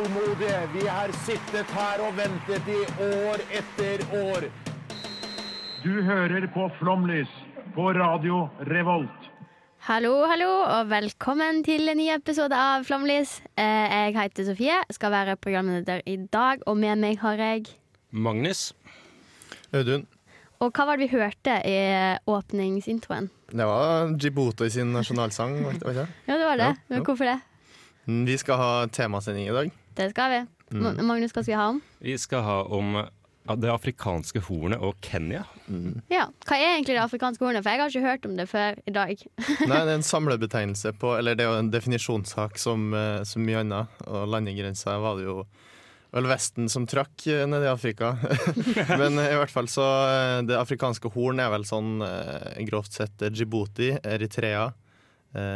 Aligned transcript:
Tålmodige. 0.00 0.68
Vi 0.74 0.86
har 0.88 1.12
sittet 1.26 1.70
her 1.76 2.00
og 2.06 2.14
ventet 2.16 2.68
i 2.68 2.78
år 3.04 3.42
etter 3.52 4.04
år. 4.16 4.46
Du 5.84 6.02
hører 6.04 6.46
på 6.54 6.68
Flomlys 6.78 7.28
på 7.74 7.90
Radio 7.96 8.46
Revolt. 8.68 9.28
Hallo, 9.88 10.26
hallo, 10.28 10.48
og 10.68 10.90
velkommen 10.90 11.62
til 11.64 11.88
en 11.88 11.96
ny 12.00 12.10
episode 12.14 12.56
av 12.56 12.84
Flomlys. 12.84 13.38
Eh, 13.56 13.88
Jeg 14.04 14.14
heter 14.16 14.44
Sofie, 14.44 14.76
skal 14.92 15.10
være 15.10 15.36
programleder 15.36 16.02
i 16.06 16.16
dag, 16.32 16.60
og 16.66 16.76
med 16.76 16.98
meg 17.00 17.18
har 17.18 17.36
jeg 17.40 17.66
Magnus. 18.12 18.72
Audun, 19.72 20.06
Og 20.60 20.72
hva 20.72 20.84
var 20.86 20.96
det 20.98 21.08
vi 21.10 21.16
hørte 21.16 21.60
i 21.64 21.76
åpningsintroen? 22.26 23.30
det 23.50 23.66
var 23.66 24.10
Djibouti 24.18 24.68
sin 24.70 24.92
nasjonalsang. 24.92 25.56
Ja, 25.62 25.72
det 25.72 26.46
var 26.46 26.56
det. 26.56 26.66
Ja, 26.66 26.74
Men 26.88 27.04
hvorfor 27.04 27.24
det? 27.24 27.40
Vi 28.06 28.36
skal 28.36 28.56
ha 28.56 28.86
temasending 28.86 29.48
i 29.48 29.52
dag. 29.52 29.70
Det 29.98 30.10
skal 30.12 30.34
vi. 30.34 30.42
Mm. 30.70 31.00
Magnus, 31.06 31.32
hva 31.34 31.42
skal 31.42 31.50
vi 31.50 31.58
ha 31.58 31.70
om? 31.74 31.80
Vi 31.98 32.18
skal 32.18 32.44
ha 32.46 32.60
om 32.70 33.00
det 33.58 33.70
afrikanske 33.72 34.42
hornet 34.46 34.82
og 34.84 34.98
Kenya. 35.02 35.42
Ja, 36.12 36.28
Hva 36.46 36.58
er 36.58 36.76
egentlig 36.76 36.96
det 36.96 37.02
afrikanske 37.02 37.44
hornet? 37.44 37.64
For 37.64 37.72
jeg 37.72 37.80
har 37.80 37.90
ikke 37.92 38.04
hørt 38.04 38.28
om 38.28 38.36
det 38.38 38.46
før 38.50 38.78
i 38.86 38.94
dag. 38.94 39.24
Nei, 39.70 39.80
det 39.80 39.80
er 39.80 39.96
en 39.96 40.06
samlebetegnelse 40.06 40.92
på 41.00 41.14
Eller 41.18 41.38
det 41.38 41.46
er 41.46 41.50
jo 41.50 41.64
en 41.64 41.72
definisjonssak 41.72 42.60
som, 42.60 42.92
eh, 42.94 43.22
som 43.26 43.44
mye 43.46 43.64
annet. 43.64 44.00
Og 44.06 44.28
landegrensa 44.30 44.98
var 45.02 45.18
det 45.18 45.26
jo 45.26 45.40
vel 46.10 46.26
Vesten 46.26 46.66
som 46.70 46.86
trakk 46.90 47.26
eh, 47.30 47.46
nede 47.48 47.66
i 47.66 47.72
Afrika. 47.72 48.12
Men 49.00 49.18
eh, 49.18 49.32
i 49.34 49.40
hvert 49.40 49.54
fall 49.54 49.70
så 49.72 49.88
Det 50.46 50.58
afrikanske 50.58 51.12
horn 51.16 51.42
er 51.42 51.52
vel 51.54 51.66
sånn 51.68 52.04
grovt 52.68 53.00
sett 53.00 53.26
Djibouti, 53.30 53.94
Eritrea, 54.04 54.68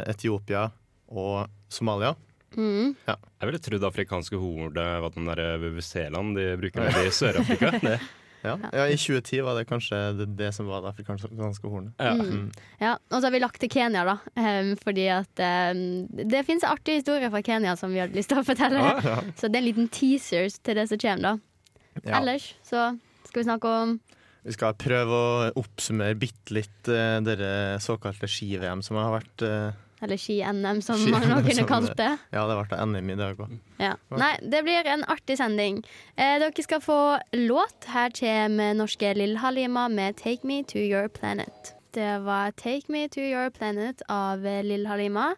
Etiopia 0.09 0.69
og 1.15 1.51
Somalia. 1.71 2.15
Mm. 2.57 2.93
Jeg 3.07 3.49
ville 3.49 3.63
trodd 3.63 3.87
afrikanske 3.91 4.41
hornet 4.41 5.01
var 5.05 5.15
den 5.15 5.31
der 5.31 5.43
WWC-land 5.63 6.37
de 6.39 6.51
bruker 6.61 6.87
nede 6.87 7.09
i 7.09 7.15
Sør-Afrika. 7.15 7.73
Ja. 8.45 8.59
ja, 8.73 8.83
I 8.93 8.97
2010 9.01 9.41
var 9.41 9.57
det 9.57 9.65
kanskje 9.65 9.99
det, 10.19 10.27
det 10.37 10.51
som 10.53 10.67
var 10.69 10.83
det 10.85 10.91
afrikanske 10.93 11.69
hornet. 11.71 11.95
Ja. 11.97 12.13
Mm. 12.13 12.51
Ja, 12.81 12.91
Og 13.09 13.17
så 13.17 13.27
har 13.27 13.33
vi 13.33 13.41
lagt 13.41 13.61
til 13.63 13.71
Kenya, 13.73 14.03
da. 14.05 14.19
Um, 14.37 14.75
fordi 14.77 15.07
at 15.09 15.45
um, 15.73 16.05
det 16.13 16.43
fins 16.45 16.67
artige 16.69 17.01
historier 17.01 17.33
fra 17.33 17.41
Kenya 17.41 17.73
som 17.81 17.95
vi 17.95 18.03
hadde 18.03 18.19
lyst 18.19 18.29
til 18.33 18.43
å 18.43 18.45
fortelle. 18.45 18.83
Ja. 19.01 19.17
Så 19.39 19.49
det 19.49 19.57
er 19.57 19.63
en 19.63 19.69
liten 19.71 19.89
teaser 19.89 20.51
til 20.61 20.77
det 20.77 20.91
som 20.91 21.01
kommer, 21.01 21.25
da. 21.25 22.03
Ja. 22.03 22.19
Ellers 22.21 22.51
så 22.67 22.91
skal 23.31 23.41
vi 23.41 23.47
snakke 23.49 23.71
om 23.71 23.97
Vi 24.45 24.53
skal 24.53 24.77
prøve 24.77 25.17
å 25.17 25.51
oppsummere 25.63 26.19
bitte 26.21 26.53
litt 26.59 26.93
uh, 26.93 27.23
dere 27.25 27.81
såkalte 27.81 28.29
ski-VM 28.29 28.85
som 28.85 29.01
har 29.01 29.15
vært 29.23 29.47
uh, 29.49 29.84
Eller 30.05 30.19
ski-NM, 30.21 30.83
som 30.85 30.97
Ski- 31.01 31.11
man 31.15 31.45
kunne 31.47 31.65
kalt 31.69 31.95
det. 31.97 32.11
Ja, 32.35 32.45
det 32.51 32.57
ble 32.69 32.79
NM 32.87 33.11
i 33.11 33.17
dag 33.17 33.39
òg. 33.41 33.55
Ja. 33.81 33.95
Nei, 34.13 34.35
det 34.43 34.61
blir 34.67 34.87
en 34.93 35.05
artig 35.09 35.39
sending. 35.41 35.81
Eh, 36.17 36.37
dere 36.43 36.63
skal 36.67 36.81
få 36.85 36.99
låt. 37.33 37.89
Her 37.95 38.11
kommer 38.15 38.75
norske 38.77 39.15
Lill 39.17 39.37
Halima 39.41 39.89
med 39.89 40.17
'Take 40.17 40.45
Me 40.45 40.63
To 40.63 40.79
Your 40.79 41.09
Planet'. 41.09 41.73
Det 41.95 42.21
var 42.25 42.51
'Take 42.53 42.89
Me 42.89 43.09
To 43.09 43.21
Your 43.21 43.49
Planet' 43.51 44.03
av 44.09 44.41
Lill 44.43 44.87
Halima. 44.87 45.35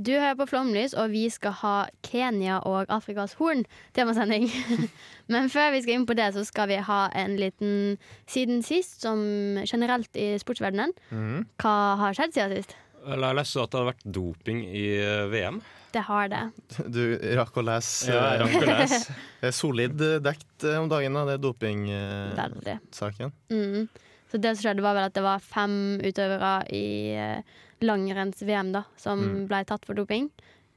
Du 0.00 0.12
hører 0.12 0.34
på 0.36 0.46
Flomlys, 0.46 0.94
og 0.94 1.10
vi 1.10 1.28
skal 1.28 1.50
ha 1.50 1.86
Kenya 2.06 2.60
og 2.62 2.86
Afrikas 2.88 3.32
Horn 3.34 3.64
temasending. 3.94 4.48
Men 5.28 5.48
før 5.50 5.72
vi 5.72 5.82
skal 5.82 5.94
inn 5.94 6.06
på 6.06 6.14
det, 6.14 6.34
så 6.34 6.44
skal 6.46 6.68
vi 6.68 6.76
ha 6.76 7.08
en 7.18 7.36
liten 7.36 7.98
siden 8.28 8.62
sist, 8.62 9.00
som 9.02 9.18
generelt 9.66 10.08
i 10.16 10.38
sportsverdenen. 10.38 10.92
Mhm. 11.10 11.46
Hva 11.58 11.96
har 11.96 12.14
skjedd 12.14 12.32
siden 12.32 12.56
sist? 12.56 12.76
Eller 13.08 13.32
Jeg 13.32 13.38
leste 13.40 13.62
at 13.64 13.70
det 13.72 13.78
hadde 13.80 13.90
vært 13.92 14.06
doping 14.18 14.62
i 14.68 14.84
eh, 15.00 15.26
VM. 15.32 15.60
Det 15.94 16.02
har 16.04 16.28
det. 16.28 16.42
Du 16.96 17.00
rakk 17.38 17.56
å 17.56 17.64
lese 17.64 18.12
Ja, 18.12 18.24
jeg 18.34 18.42
rakk 18.44 18.56
å 18.60 18.66
lese. 18.68 19.14
det 19.40 19.48
er 19.48 19.56
solid 19.56 20.04
uh, 20.04 20.18
dekt 20.24 20.66
om 20.74 20.90
dagen, 20.92 21.16
da, 21.16 21.24
det 21.30 21.38
dopingsaken. 21.44 23.32
Mm. 23.50 23.88
Så 24.28 24.36
det 24.44 24.52
som 24.56 24.66
skjedde 24.68 24.84
var 24.84 24.94
vel 24.98 25.08
at 25.08 25.16
det 25.16 25.24
var 25.24 25.40
fem 25.40 25.74
utøvere 26.04 26.52
i 26.76 26.84
eh, 27.16 27.56
langrenns-VM 27.80 28.72
da, 28.74 28.82
som 29.00 29.22
Mm. 29.24 29.46
ble 29.48 29.62
tatt 29.64 29.86
for 29.88 29.96
doping. 29.96 30.28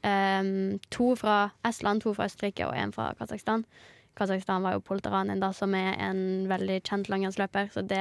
Um, 0.07 0.79
to 0.89 1.11
fra 1.19 1.51
Estland, 1.67 2.01
to 2.01 2.13
fra 2.15 2.25
Østerrike 2.29 2.65
og 2.65 2.73
én 2.73 2.93
fra 2.95 3.09
Kasakhstan. 3.19 3.65
Kasakhstan 4.17 4.63
var 4.63 4.73
jo 4.77 4.81
Polteranen, 4.87 5.39
da, 5.43 5.51
som 5.53 5.75
er 5.75 5.93
en 5.99 6.47
veldig 6.49 6.79
kjent 6.87 7.09
langrennsløper, 7.11 7.69
så 7.75 7.83
det 7.85 7.99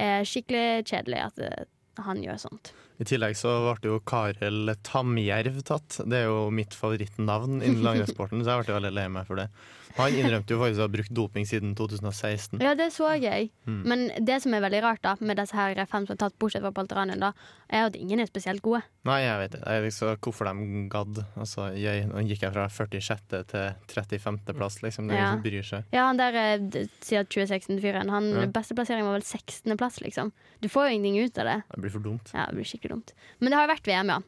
er 0.00 0.24
skikkelig 0.26 0.86
kjedelig 0.88 1.20
at 1.28 1.38
eh, 1.44 1.68
han 2.00 2.24
gjør 2.24 2.40
sånt. 2.48 2.72
I 3.00 3.06
tillegg 3.08 3.36
så 3.38 3.52
ble 3.64 3.94
jo 3.94 4.00
Karel 4.04 4.74
Tamjerv 4.84 5.62
tatt. 5.64 6.02
Det 6.04 6.18
er 6.18 6.26
jo 6.28 6.50
mitt 6.52 6.76
favorittnavn 6.76 7.62
innen 7.62 7.84
langrennssporten, 7.86 8.42
så 8.44 8.58
jeg 8.58 8.66
ble 8.66 8.76
veldig 8.76 8.96
lei 8.98 9.06
meg 9.12 9.28
for 9.28 9.40
det. 9.40 9.48
Han 9.98 10.14
innrømte 10.14 10.54
jo 10.54 10.60
faktisk 10.60 10.80
å 10.82 10.86
ha 10.86 10.92
brukt 10.92 11.14
doping 11.16 11.46
siden 11.48 11.74
2016. 11.78 12.60
Ja, 12.62 12.74
det 12.78 12.90
så 12.94 13.08
jeg. 13.18 13.50
Mm. 13.66 13.80
Men 13.88 14.04
det 14.26 14.40
som 14.44 14.54
er 14.54 14.62
veldig 14.64 14.82
rart 14.84 15.02
da, 15.02 15.16
med 15.20 15.36
disse 15.40 15.56
her 15.56 15.74
fem 15.90 16.06
som 16.06 16.14
er 16.14 16.20
tatt 16.22 16.36
bortsett 16.40 16.62
fra 16.64 16.72
Polteranen, 16.76 17.20
da, 17.22 17.32
er 17.70 17.88
at 17.88 17.96
ingen 17.98 18.20
er 18.22 18.28
spesielt 18.30 18.62
gode. 18.64 18.82
Nei, 19.08 19.20
jeg 19.24 19.38
vet 19.40 19.54
ikke 19.58 20.16
hvorfor 20.28 20.50
de 20.50 20.84
gadd. 20.92 21.22
Altså, 21.40 21.70
jeg, 21.78 22.06
nå 22.10 22.22
gikk 22.28 22.42
jeg 22.46 22.54
fra 22.54 22.66
46. 22.68 23.24
til 23.50 23.72
35. 23.94 24.40
plass, 24.58 24.80
liksom. 24.84 25.08
Det 25.08 25.16
er 25.16 25.22
ingen 25.24 25.38
som 25.38 25.44
bryr 25.46 25.66
seg. 25.66 25.88
Ja, 25.94 26.06
han 26.10 26.20
der 26.20 26.36
sier 26.36 26.64
d- 26.70 26.84
siden 27.00 27.30
2016-fyren, 27.34 28.10
han 28.12 28.30
Ja. 28.30 28.46
beste 28.52 28.76
plassering 28.76 29.04
var 29.06 29.16
vel 29.18 29.24
16. 29.26 29.76
plass, 29.80 30.00
liksom. 30.04 30.32
Du 30.60 30.68
får 30.68 30.88
jo 30.90 30.96
ingenting 30.98 31.24
ut 31.24 31.38
av 31.40 31.46
det. 31.48 31.56
Det 31.72 31.80
blir 31.80 31.90
for 31.94 32.04
dumt. 32.04 32.30
Ja, 32.34 32.44
det 32.50 32.58
blir 32.58 32.68
skikkelig 32.68 32.90
dumt. 32.92 33.12
Men 33.40 33.50
det 33.50 33.56
har 33.58 33.66
jo 33.66 33.72
vært 33.72 33.88
VM, 33.88 34.10
ja. 34.12 34.18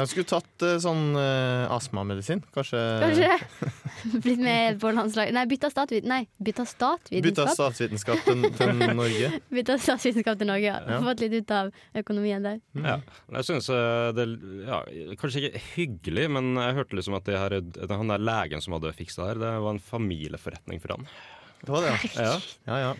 De 0.00 0.06
skulle 0.08 0.24
tatt 0.30 0.64
eh, 0.64 0.78
sånn 0.80 1.02
uh, 1.18 1.68
astmamedisin. 1.76 2.40
Kanskje, 2.54 2.80
Kanskje? 3.02 3.36
Blitt 4.24 4.40
med 4.40 4.80
på 4.80 4.92
landslag 4.98 5.32
Nei, 5.36 5.44
bytta 5.50 5.70
statvit... 5.72 6.06
Nei, 6.06 6.22
bytta 6.38 6.64
bytta 6.64 6.66
statvitenskap. 6.66 7.52
statsvitenskap 7.54 8.22
til, 8.24 8.46
til 8.56 8.94
Norge. 8.96 9.30
Bytta 9.56 9.78
statsvitenskap 9.78 10.38
til 10.40 10.50
Norge. 10.50 10.72
Ja. 10.72 10.80
Ja. 10.86 11.00
Fått 11.04 11.24
litt 11.24 11.36
ut 11.36 11.54
av 11.54 11.72
økonomien 12.02 12.46
der. 12.46 12.60
Ja. 12.82 12.98
Jeg 13.38 13.48
synes 13.48 13.70
eh, 13.72 14.10
det 14.16 14.28
ja, 14.66 14.82
Kanskje 15.20 15.46
ikke 15.46 15.64
hyggelig, 15.74 16.28
men 16.36 16.54
jeg 16.60 16.78
hørte 16.80 16.98
liksom 16.98 17.18
at 17.18 17.28
det 17.28 17.40
her, 17.40 17.58
han 17.92 18.14
der 18.14 18.22
legen 18.22 18.64
som 18.64 18.76
hadde 18.76 18.94
fiksa 18.96 19.22
det 19.24 19.32
her, 19.34 19.42
det 19.44 19.52
var 19.66 19.76
en 19.76 19.82
familieforretning 19.82 20.82
for 20.82 20.96
han. 20.96 21.10
Det 21.62 21.72
var 21.72 21.86
det, 21.86 21.94
ja, 22.14 22.32
ja. 22.66 22.80
Ja, 22.86 22.94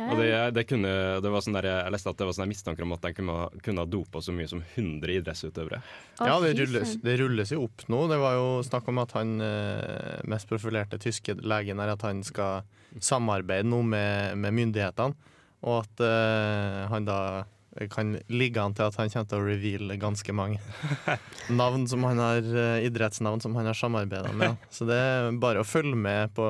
Og 0.00 0.16
det, 0.16 0.28
det 0.56 0.62
kunne, 0.70 0.90
det 1.20 1.30
var 1.30 1.42
sånn 1.44 1.56
der, 1.58 1.66
jeg 1.68 1.92
leste 1.92 2.10
at 2.10 2.16
det 2.18 2.26
var 2.28 2.36
sånn 2.36 2.48
mistanker 2.48 2.86
om 2.86 2.94
at 2.96 3.02
de 3.04 3.10
kunne, 3.12 3.34
kunne 3.62 3.84
ha 3.84 3.90
dopa 3.92 4.22
så 4.24 4.32
mye 4.32 4.48
som 4.48 4.62
100 4.64 5.12
idrettsutøvere. 5.18 5.82
Ja 6.18 6.38
det, 6.40 6.54
rulles, 6.62 6.94
det 7.04 7.16
rulles 7.20 7.52
jo 7.52 7.66
opp 7.66 7.84
nå. 7.92 8.06
Det 8.08 8.16
var 8.22 8.38
jo 8.38 8.46
snakk 8.64 8.88
om 8.88 9.02
at 9.04 9.12
han 9.18 9.34
eh, 9.44 10.22
mest 10.32 10.48
profilerte 10.48 10.96
tyske 11.02 11.36
legen 11.44 11.82
er 11.84 11.92
at 11.92 12.06
han 12.08 12.22
skal 12.24 12.64
samarbeide 13.04 13.68
nå 13.68 13.82
med, 13.84 14.38
med 14.40 14.56
myndighetene, 14.56 15.14
og 15.62 15.84
at 15.84 16.00
uh, 16.02 16.88
han 16.90 17.04
da 17.06 17.18
kan 17.88 18.16
ligge 18.28 18.60
an 18.60 18.74
til 18.76 18.84
at 18.84 18.96
han 19.00 19.08
kommer 19.08 19.28
til 19.30 19.38
å 19.40 19.46
reveale 19.46 19.94
ganske 19.96 20.34
mange 20.36 20.58
navn 21.62 21.86
som 21.88 22.04
han 22.04 22.18
har, 22.20 22.42
eh, 22.44 22.84
idrettsnavn 22.88 23.40
som 23.40 23.54
han 23.56 23.68
har 23.70 23.78
samarbeida 23.78 24.32
med. 24.36 24.58
Så 24.68 24.84
det 24.88 24.98
er 24.98 25.30
bare 25.40 25.62
å 25.62 25.68
følge 25.68 25.96
med 25.96 26.34
på 26.36 26.44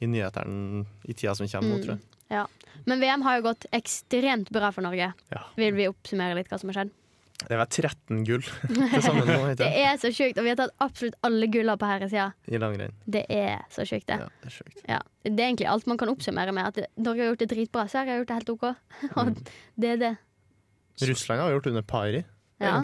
i 0.00 0.08
nyhetene 0.08 0.84
i 1.08 1.14
tida 1.16 1.32
som 1.36 1.48
kommer 1.48 1.70
nå, 1.72 1.78
Mm. 1.78 1.84
tror 1.86 1.94
jeg. 1.96 2.06
Ja. 2.30 2.46
Men 2.88 3.02
VM 3.02 3.22
har 3.26 3.38
jo 3.38 3.42
gått 3.50 3.66
ekstremt 3.76 4.50
bra 4.54 4.70
for 4.72 4.86
Norge. 4.86 5.12
Ja. 5.34 5.42
Vil 5.58 5.74
vi 5.76 5.88
oppsummere 5.90 6.38
litt 6.38 6.48
hva 6.50 6.58
som 6.60 6.70
har 6.72 6.80
skjedd? 6.80 6.92
Det 7.40 7.56
var 7.56 7.68
13 7.72 8.24
gull 8.28 8.42
til 8.68 9.02
sammen 9.06 9.28
nå, 9.28 9.54
Det 9.56 9.68
er 9.80 9.96
så 10.00 10.10
sjukt, 10.12 10.36
og 10.38 10.44
vi 10.44 10.52
har 10.52 10.58
tatt 10.60 10.74
absolutt 10.84 11.16
alle 11.24 11.48
gulla 11.52 11.76
på 11.80 11.88
herresida. 11.88 12.26
i 12.48 12.60
langrenn. 12.60 12.92
Det 13.08 13.22
er 13.32 13.62
så 13.72 13.86
sjukt, 13.88 14.06
det. 14.10 14.18
Ja, 14.20 14.28
det 14.42 14.50
er 14.50 14.56
sjukt. 14.58 14.82
Ja, 14.88 14.98
det 15.24 15.36
er 15.38 15.46
egentlig 15.48 15.68
alt 15.72 15.88
man 15.88 16.00
kan 16.00 16.12
oppsummere 16.12 16.52
med. 16.56 16.68
At 16.68 16.98
Norge 17.00 17.24
har 17.24 17.32
gjort 17.32 17.44
det 17.44 17.50
dritbra, 17.54 17.86
Sverige 17.88 18.12
har 18.12 18.20
gjort 18.22 18.32
det 18.32 18.40
helt 18.40 18.52
OK. 18.56 18.66
Og 19.22 19.32
det 19.80 19.94
er 19.94 20.02
det. 20.04 20.12
Russland 21.00 21.40
har 21.40 21.54
gjort 21.56 21.70
under 21.72 21.86
pari, 21.88 22.24
Ja. 22.60 22.76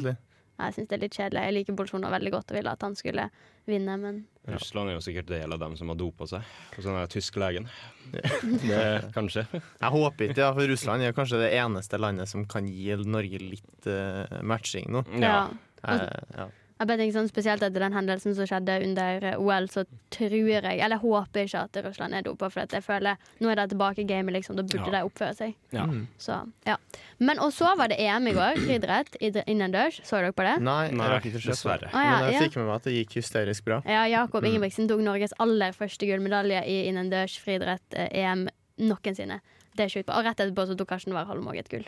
Jeg 0.57 0.75
syns 0.77 0.89
det 0.89 0.97
er 0.97 1.03
litt 1.03 1.17
kjedelig. 1.19 1.45
Jeg 1.45 1.55
liker 1.57 1.77
Bolsjunov 1.77 2.15
veldig 2.17 2.33
godt 2.33 2.53
og 2.53 2.59
ville 2.59 2.73
at 2.73 2.85
han 2.87 2.97
skulle 2.97 3.29
vinne, 3.69 3.97
men 4.01 4.23
Russland 4.47 4.91
er 4.93 4.97
jo 4.97 5.03
sikkert 5.03 5.29
del 5.29 5.53
av 5.53 5.61
dem 5.61 5.75
som 5.77 5.91
har 5.91 5.99
dopa 5.99 6.29
seg. 6.31 6.53
Og 6.77 6.85
sånn 6.85 6.99
er 7.01 7.11
tysk 7.13 7.39
legen. 7.43 7.69
Det, 8.13 8.83
kanskje. 9.17 9.47
Jeg 9.53 9.93
håper 9.97 10.31
ikke, 10.31 10.45
ja, 10.45 10.53
for 10.57 10.71
Russland 10.71 11.05
er 11.05 11.17
kanskje 11.17 11.43
det 11.43 11.51
eneste 11.59 12.01
landet 12.01 12.31
som 12.31 12.47
kan 12.49 12.69
gi 12.71 12.95
Norge 13.07 13.43
litt 13.43 13.91
uh, 13.91 14.41
matching 14.47 14.93
nå. 14.95 15.07
ja. 15.23 15.41
Jeg, 15.87 16.07
ja. 16.35 16.47
Jeg 16.77 16.89
bare 16.91 16.99
tenker 17.01 17.15
sånn 17.17 17.29
Spesielt 17.31 17.63
etter 17.65 17.81
den 17.81 17.95
hendelsen 17.97 18.35
som 18.37 18.45
skjedde 18.49 18.75
under 18.85 19.25
eh, 19.25 19.39
OL, 19.41 19.67
så 19.73 19.85
tror 20.13 20.35
jeg 20.51 20.81
Eller 20.85 20.99
håper 21.01 21.47
ikke 21.47 21.63
at 21.65 21.79
Russland 21.87 22.13
er 22.19 22.23
dopa, 22.27 22.51
for 22.53 22.61
at 22.67 22.75
jeg 22.77 22.85
føler 22.85 23.17
nå 23.41 23.49
er 23.49 23.57
de 23.63 23.67
tilbake 23.73 24.03
i 24.03 24.05
gamet, 24.11 24.35
liksom. 24.37 24.57
Da 24.57 24.63
burde 24.63 24.85
Ja. 24.93 24.99
de 24.99 25.09
oppføre 25.09 25.35
seg. 25.39 25.55
Ja. 25.73 25.87
Så, 26.21 26.37
ja. 26.67 26.77
Men 27.19 27.39
og 27.41 27.53
så 27.57 27.73
var 27.79 27.89
det 27.89 27.97
EM 27.99 28.29
i 28.29 28.35
går, 28.37 28.61
friidrett 28.67 29.17
idre- 29.21 29.45
innendørs. 29.49 30.01
Så 30.05 30.21
dere 30.21 30.33
på 30.37 30.45
det? 30.45 30.59
Nei, 30.63 30.91
Nei, 30.93 31.19
dessverre. 31.25 31.89
Ah, 31.93 32.05
ja, 32.05 32.17
Men 32.21 32.33
jeg 32.33 32.35
ja. 32.35 32.41
fikk 32.49 32.57
med 32.61 32.67
meg 32.67 32.75
at 32.77 32.83
det 32.91 32.95
gikk 32.99 33.17
hysterisk 33.23 33.65
bra. 33.65 33.83
Ja, 33.87 34.05
Jakob 34.07 34.43
Mm. 34.45 34.51
Ingebrigtsen 34.53 34.89
tok 34.89 35.01
Norges 35.01 35.33
aller 35.41 35.73
første 35.73 36.07
gullmedalje 36.07 36.61
i 36.67 36.77
innendørs 36.91 37.39
friidrett 37.41 37.95
eh, 37.97 38.09
EM 38.13 38.49
noensinne. 38.79 39.41
Det 39.77 39.85
er 39.87 39.89
sjukt 39.89 40.07
bra. 40.07 40.19
Og 40.21 40.25
rett 40.29 40.41
etterpå 40.45 40.67
så 40.69 40.77
tok 40.77 40.89
Karsten 40.89 41.13
Warholm 41.17 41.47
òg 41.49 41.59
et 41.59 41.69
gull. 41.73 41.87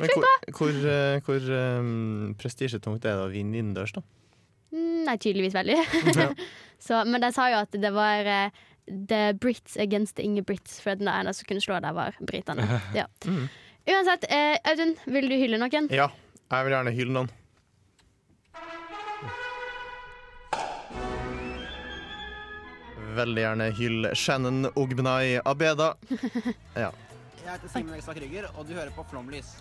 Men 0.00 0.08
hvor, 0.16 0.24
hvor, 0.56 0.72
eh, 0.88 1.20
hvor 1.26 1.44
um, 1.80 2.34
prestisjetungt 2.40 3.04
er 3.04 3.18
det 3.20 3.26
å 3.26 3.30
vinne 3.32 3.58
innendørs, 3.60 3.92
da? 3.92 4.00
Nei, 5.10 5.18
tydeligvis 5.18 5.54
veldig. 5.54 5.76
Ja. 6.14 6.28
så, 6.86 7.02
men 7.06 7.22
de 7.24 7.32
sa 7.34 7.48
jo 7.50 7.58
at 7.64 7.74
det 7.82 7.90
var 7.90 8.28
uh, 8.30 8.60
The 8.86 9.32
Brits 9.34 9.74
against 9.76 10.16
the 10.20 10.22
Ingebrits, 10.22 10.78
for 10.80 10.94
den 10.94 11.10
eneste 11.10 11.42
som 11.42 11.48
kunne 11.50 11.64
slå 11.64 11.80
der, 11.82 11.96
var 11.96 12.14
britene. 12.20 12.66
Ja. 13.00 13.08
Mm. 13.26 13.48
Uansett, 13.90 14.28
uh, 14.30 14.54
Audun, 14.70 14.94
vil 15.10 15.26
du 15.26 15.34
hylle 15.40 15.58
noen? 15.58 15.90
Ja, 15.90 16.10
jeg 16.52 16.66
vil 16.68 16.76
gjerne 16.76 16.94
hylle 16.94 17.16
noen. 17.16 17.30
Veldig 23.10 23.42
gjerne 23.42 23.66
hylle 23.74 24.14
Shannon 24.14 24.70
Ogbnai 24.78 25.40
Abeda. 25.42 25.96
Ja, 26.78 26.92
Jeg 27.40 27.56
heter 27.56 27.72
Simen 27.72 27.96
Ekstad 27.98 28.14
Krüger, 28.20 28.46
og 28.54 28.68
du 28.68 28.76
hører 28.76 28.94
på 28.94 29.02
Flomlys. 29.10 29.56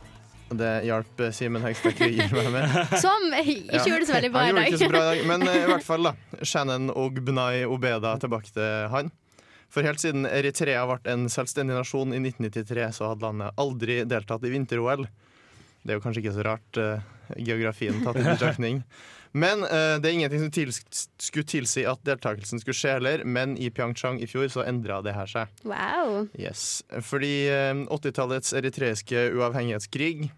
Det 0.50 0.72
hjalp 0.88 1.20
eh, 1.20 1.32
Simen 1.36 1.64
Hegstad 1.66 2.00
gi 2.00 2.26
meg 2.34 2.52
med. 2.54 2.76
Som 3.04 3.32
ikke 3.38 3.84
gjorde 3.86 4.02
det 4.04 4.10
så 4.10 4.16
veldig 4.18 4.32
bra 4.34 4.46
i 4.50 4.54
dag. 4.58 4.78
bra 4.90 5.02
i 5.02 5.08
dag, 5.10 5.24
men 5.30 5.48
eh, 5.48 5.64
i 5.64 5.70
hvert 5.70 5.86
fall 5.92 6.10
da 6.10 6.14
Shannon 6.42 6.90
Ogbnai 6.94 7.66
Obeda 7.70 8.16
tilbake 8.22 8.54
til 8.56 8.88
han. 8.94 9.12
For 9.70 9.86
helt 9.86 10.02
siden 10.02 10.26
Eritrea 10.26 10.82
ble 10.90 10.98
en 11.12 11.28
selvstendig 11.30 11.78
nasjon 11.78 12.16
i 12.16 12.22
1993, 12.24 12.88
så 12.98 13.12
hadde 13.12 13.28
landet 13.28 13.60
aldri 13.62 14.00
deltatt 14.10 14.48
i 14.48 14.54
vinter-OL. 14.56 15.06
Det 15.84 15.94
er 15.94 16.00
jo 16.00 16.04
kanskje 16.04 16.24
ikke 16.24 16.36
så 16.36 16.46
rart, 16.48 16.82
uh, 16.82 17.34
geografien 17.38 18.02
tatt 18.04 18.20
i 18.20 18.26
betraktning. 18.28 18.84
Men 19.44 19.62
uh, 19.62 20.00
det 20.02 20.10
er 20.10 20.16
ingenting 20.18 20.42
som 20.42 20.52
til, 20.54 20.74
skulle 20.74 21.46
tilsi 21.46 21.86
at 21.86 22.02
deltakelsen 22.08 22.62
skulle 22.64 22.78
skje 22.78 22.96
heller, 22.96 23.22
men 23.30 23.54
i 23.62 23.70
Pyeongchang 23.70 24.18
i 24.24 24.26
fjor 24.26 24.48
så 24.50 24.64
endra 24.66 25.04
det 25.06 25.14
her 25.14 25.30
seg. 25.30 25.52
Wow. 25.70 26.24
Yes, 26.34 26.82
fordi 27.06 27.46
uh, 27.54 27.86
80-tallets 27.94 28.56
eritreiske 28.58 29.28
uavhengighetskrig 29.38 30.32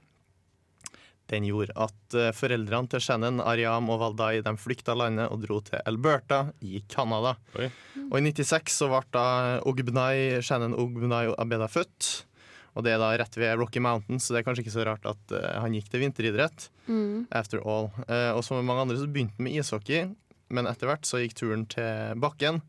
den 1.31 1.47
gjorde 1.47 1.75
at 1.79 2.15
eh, 2.17 2.31
foreldrene 2.35 2.91
til 2.91 3.03
Shannon, 3.03 3.39
Ariam 3.43 3.89
og 3.93 4.01
Valdai 4.01 4.41
de 4.43 4.51
flykta 4.59 4.95
landet 4.99 5.31
og 5.31 5.45
dro 5.45 5.61
til 5.63 5.79
Alberta 5.88 6.43
i 6.59 6.81
Canada. 6.91 7.38
Oi. 7.59 7.69
Og 8.09 8.17
i 8.19 8.23
96 8.27 8.75
så 8.81 8.89
ble 8.91 9.01
da 9.15 9.25
Ogbnai, 9.67 10.41
Shannon 10.43 10.75
Ogbnai 10.75 11.29
Abeda 11.39 11.69
født. 11.71 12.11
Og 12.71 12.85
det 12.85 12.94
er 12.94 13.01
da 13.01 13.12
rett 13.19 13.35
ved 13.35 13.57
Rocky 13.59 13.81
Mountains, 13.83 14.25
så 14.25 14.33
det 14.33 14.41
er 14.41 14.47
kanskje 14.47 14.63
ikke 14.63 14.75
så 14.77 14.85
rart 14.88 15.07
at 15.09 15.33
uh, 15.35 15.47
han 15.59 15.75
gikk 15.75 15.89
til 15.91 16.06
vinteridrett. 16.06 16.69
Mm. 16.88 17.27
After 17.35 17.63
all. 17.68 17.89
Uh, 18.07 18.31
og 18.38 18.44
som 18.47 18.62
mange 18.63 18.85
andre 18.85 19.00
så 19.00 19.09
begynte 19.12 19.35
han 19.38 19.47
med 19.47 19.57
ishockey, 19.59 20.12
men 20.51 20.69
etter 20.69 20.88
hvert 20.88 21.07
så 21.07 21.19
gikk 21.21 21.35
turen 21.39 21.65
til 21.71 22.21
bakken. 22.23 22.62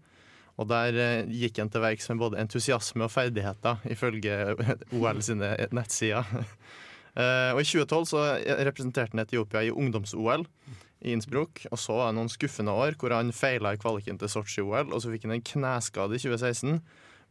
Og 0.61 0.69
der 0.71 0.99
uh, 0.99 1.31
gikk 1.31 1.63
han 1.63 1.71
til 1.73 1.85
verks 1.85 2.11
med 2.11 2.23
både 2.25 2.41
entusiasme 2.43 3.07
og 3.07 3.15
ferdigheter, 3.15 3.85
ifølge 3.95 4.57
OL 4.99 5.23
sine 5.23 5.55
nettsider. 5.75 6.27
Og 7.13 7.59
I 7.61 7.65
2012 7.69 8.07
så 8.09 8.21
representerte 8.65 9.13
han 9.13 9.21
Etiopia 9.21 9.61
i 9.67 9.69
ungdoms-OL 9.69 10.47
i 11.05 11.13
Innsbruck. 11.13 11.67
Og 11.69 11.77
så 11.77 11.97
var 11.99 12.11
det 12.11 12.17
noen 12.17 12.31
skuffende 12.33 12.73
år 12.73 12.97
hvor 12.97 13.13
han 13.13 13.35
feila 13.37 13.75
i 13.75 13.81
kvaliken 13.81 14.17
til 14.17 14.31
Sotsji-OL, 14.33 14.89
og 14.89 15.03
så 15.03 15.13
fikk 15.13 15.27
han 15.27 15.37
en 15.37 15.45
kneskade 15.45 16.17
i 16.17 16.23
2016. 16.23 16.79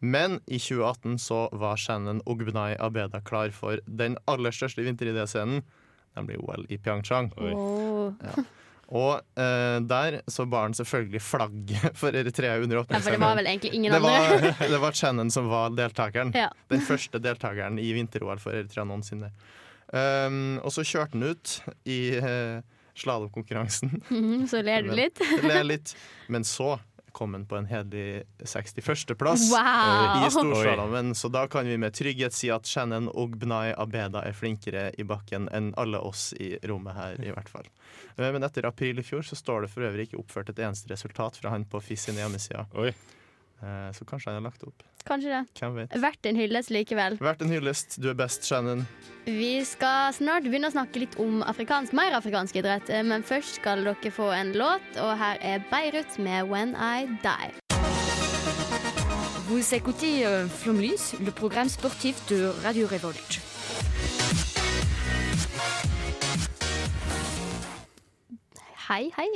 Men 0.01 0.39
i 0.47 0.57
2018 0.59 1.19
så 1.21 1.43
var 1.53 1.77
Shannon 1.77 2.21
Ogbunai 2.25 2.75
Abeda 2.81 3.21
klar 3.21 3.51
for 3.53 3.77
den 3.85 4.17
aller 4.27 4.51
største 4.51 4.81
vinteridésscenen, 4.85 5.61
nemlig 6.17 6.39
OL 6.41 6.65
i 6.73 6.77
Pyeongchang. 6.81 7.29
Og 8.91 9.21
eh, 9.39 9.77
der 9.87 10.17
så 10.27 10.43
bar 10.51 10.65
han 10.67 10.73
selvfølgelig 10.75 11.21
flagget 11.23 11.93
for 12.01 12.11
Eritrea 12.17 12.57
under 12.59 12.81
Ja, 12.89 12.99
for 12.99 13.11
det 13.15 13.21
var 13.21 13.37
vel 13.39 13.47
egentlig 13.47 13.73
ingen 13.77 13.93
Det 13.93 14.01
andre. 14.01 14.51
var, 14.59 14.67
det 14.73 14.81
var 14.83 14.91
Shannon 14.99 15.31
som 15.31 15.47
var 15.47 15.69
deltakeren. 15.77 16.33
Ja. 16.35 16.49
Den 16.67 16.81
første 16.83 17.21
deltakeren 17.23 17.79
i 17.79 17.93
vinter-OL 17.95 18.41
for 18.43 18.51
Eritrea 18.57 18.83
noensinne. 18.89 19.31
Um, 19.93 20.57
og 20.63 20.71
så 20.75 20.83
kjørte 20.87 21.17
han 21.17 21.23
ut 21.31 21.55
i 21.87 21.99
uh, 22.19 22.59
slalåmkonkurransen. 22.99 23.95
Mm, 24.11 24.43
Så 24.47 24.61
ler 24.63 24.83
du 24.87 24.91
litt. 24.95 25.19
ler 25.43 25.63
litt. 25.67 25.95
Men 26.31 26.43
så 26.47 26.73
kom 27.11 27.33
han 27.35 27.45
på 27.45 27.57
en 27.59 27.67
hederlig 27.69 28.23
61.-plass. 28.43 29.47
Wow. 29.51 30.25
I 30.27 30.31
storslalåmen, 30.31 31.15
så 31.15 31.29
da 31.33 31.45
kan 31.51 31.67
vi 31.67 31.77
med 31.81 31.93
trygghet 31.97 32.35
si 32.35 32.49
at 32.53 32.67
Shannon 32.67 33.09
Ogbnai 33.11 33.73
Abeda 33.77 34.23
er 34.27 34.35
flinkere 34.37 34.89
i 34.97 35.05
bakken 35.07 35.49
enn 35.51 35.71
alle 35.81 35.99
oss 35.99 36.31
i 36.39 36.53
rommet 36.67 36.97
her, 36.97 37.17
i 37.23 37.31
hvert 37.33 37.49
fall. 37.51 37.67
Eh, 38.17 38.31
Men 38.31 38.43
etter 38.47 38.65
april 38.69 38.99
i 38.99 39.05
fjor 39.05 39.25
så 39.27 39.35
står 39.39 39.65
det 39.65 39.73
for 39.73 39.87
øvrig 39.87 40.09
ikke 40.09 40.21
oppført 40.21 40.53
et 40.53 40.61
eneste 40.63 40.91
resultat 40.93 41.39
fra 41.41 41.53
han 41.53 41.65
på 41.65 41.81
FIS 41.83 42.07
sin 42.09 42.19
hjemmeside. 42.21 42.67
Oi. 42.75 42.93
Eh, 43.61 43.91
Så 43.93 44.05
kanskje 44.05 44.31
han 44.31 44.41
har 44.43 44.49
lagt 44.51 44.63
opp. 44.63 44.83
Kanskje 45.05 45.29
det. 45.29 45.41
Hvem 45.59 45.75
vet. 45.75 45.93
Verdt 46.01 46.25
en 46.25 46.35
hyllest 46.35 46.69
likevel. 46.69 47.17
Verdt 47.19 47.41
en 47.41 47.49
hyllest. 47.49 47.99
Du 48.01 48.09
er 48.09 48.13
best, 48.13 48.43
Shannon. 48.45 48.85
Vi 49.25 49.63
skal 49.65 50.13
snart 50.13 50.43
begynne 50.43 50.69
å 50.69 50.73
snakke 50.73 50.99
litt 50.99 51.15
om 51.21 51.41
afrikansk, 51.43 51.93
mer 51.93 52.11
afrikansk 52.17 52.55
idrett. 52.55 52.89
eh, 52.89 53.03
Men 53.03 53.23
først 53.23 53.55
skal 53.61 53.83
dere 53.83 54.11
få 54.11 54.31
en 54.33 54.53
låt, 54.53 54.81
og 54.97 55.17
her 55.17 55.37
er 55.41 55.59
Beirut 55.69 56.17
med 56.19 56.49
'When 56.49 56.75
I 56.75 57.05
Die'. 57.23 57.53
Vous 59.47 59.73
écoutez 59.73 60.23
euh, 60.25 60.47
Flomlys, 60.47 61.13
le 61.19 61.31
programme 61.31 61.67
sportif 61.69 62.15
de 62.29 62.51
Radio 62.63 62.87
Révolte. 62.87 63.50
Hei, 68.91 69.07
hei. 69.15 69.29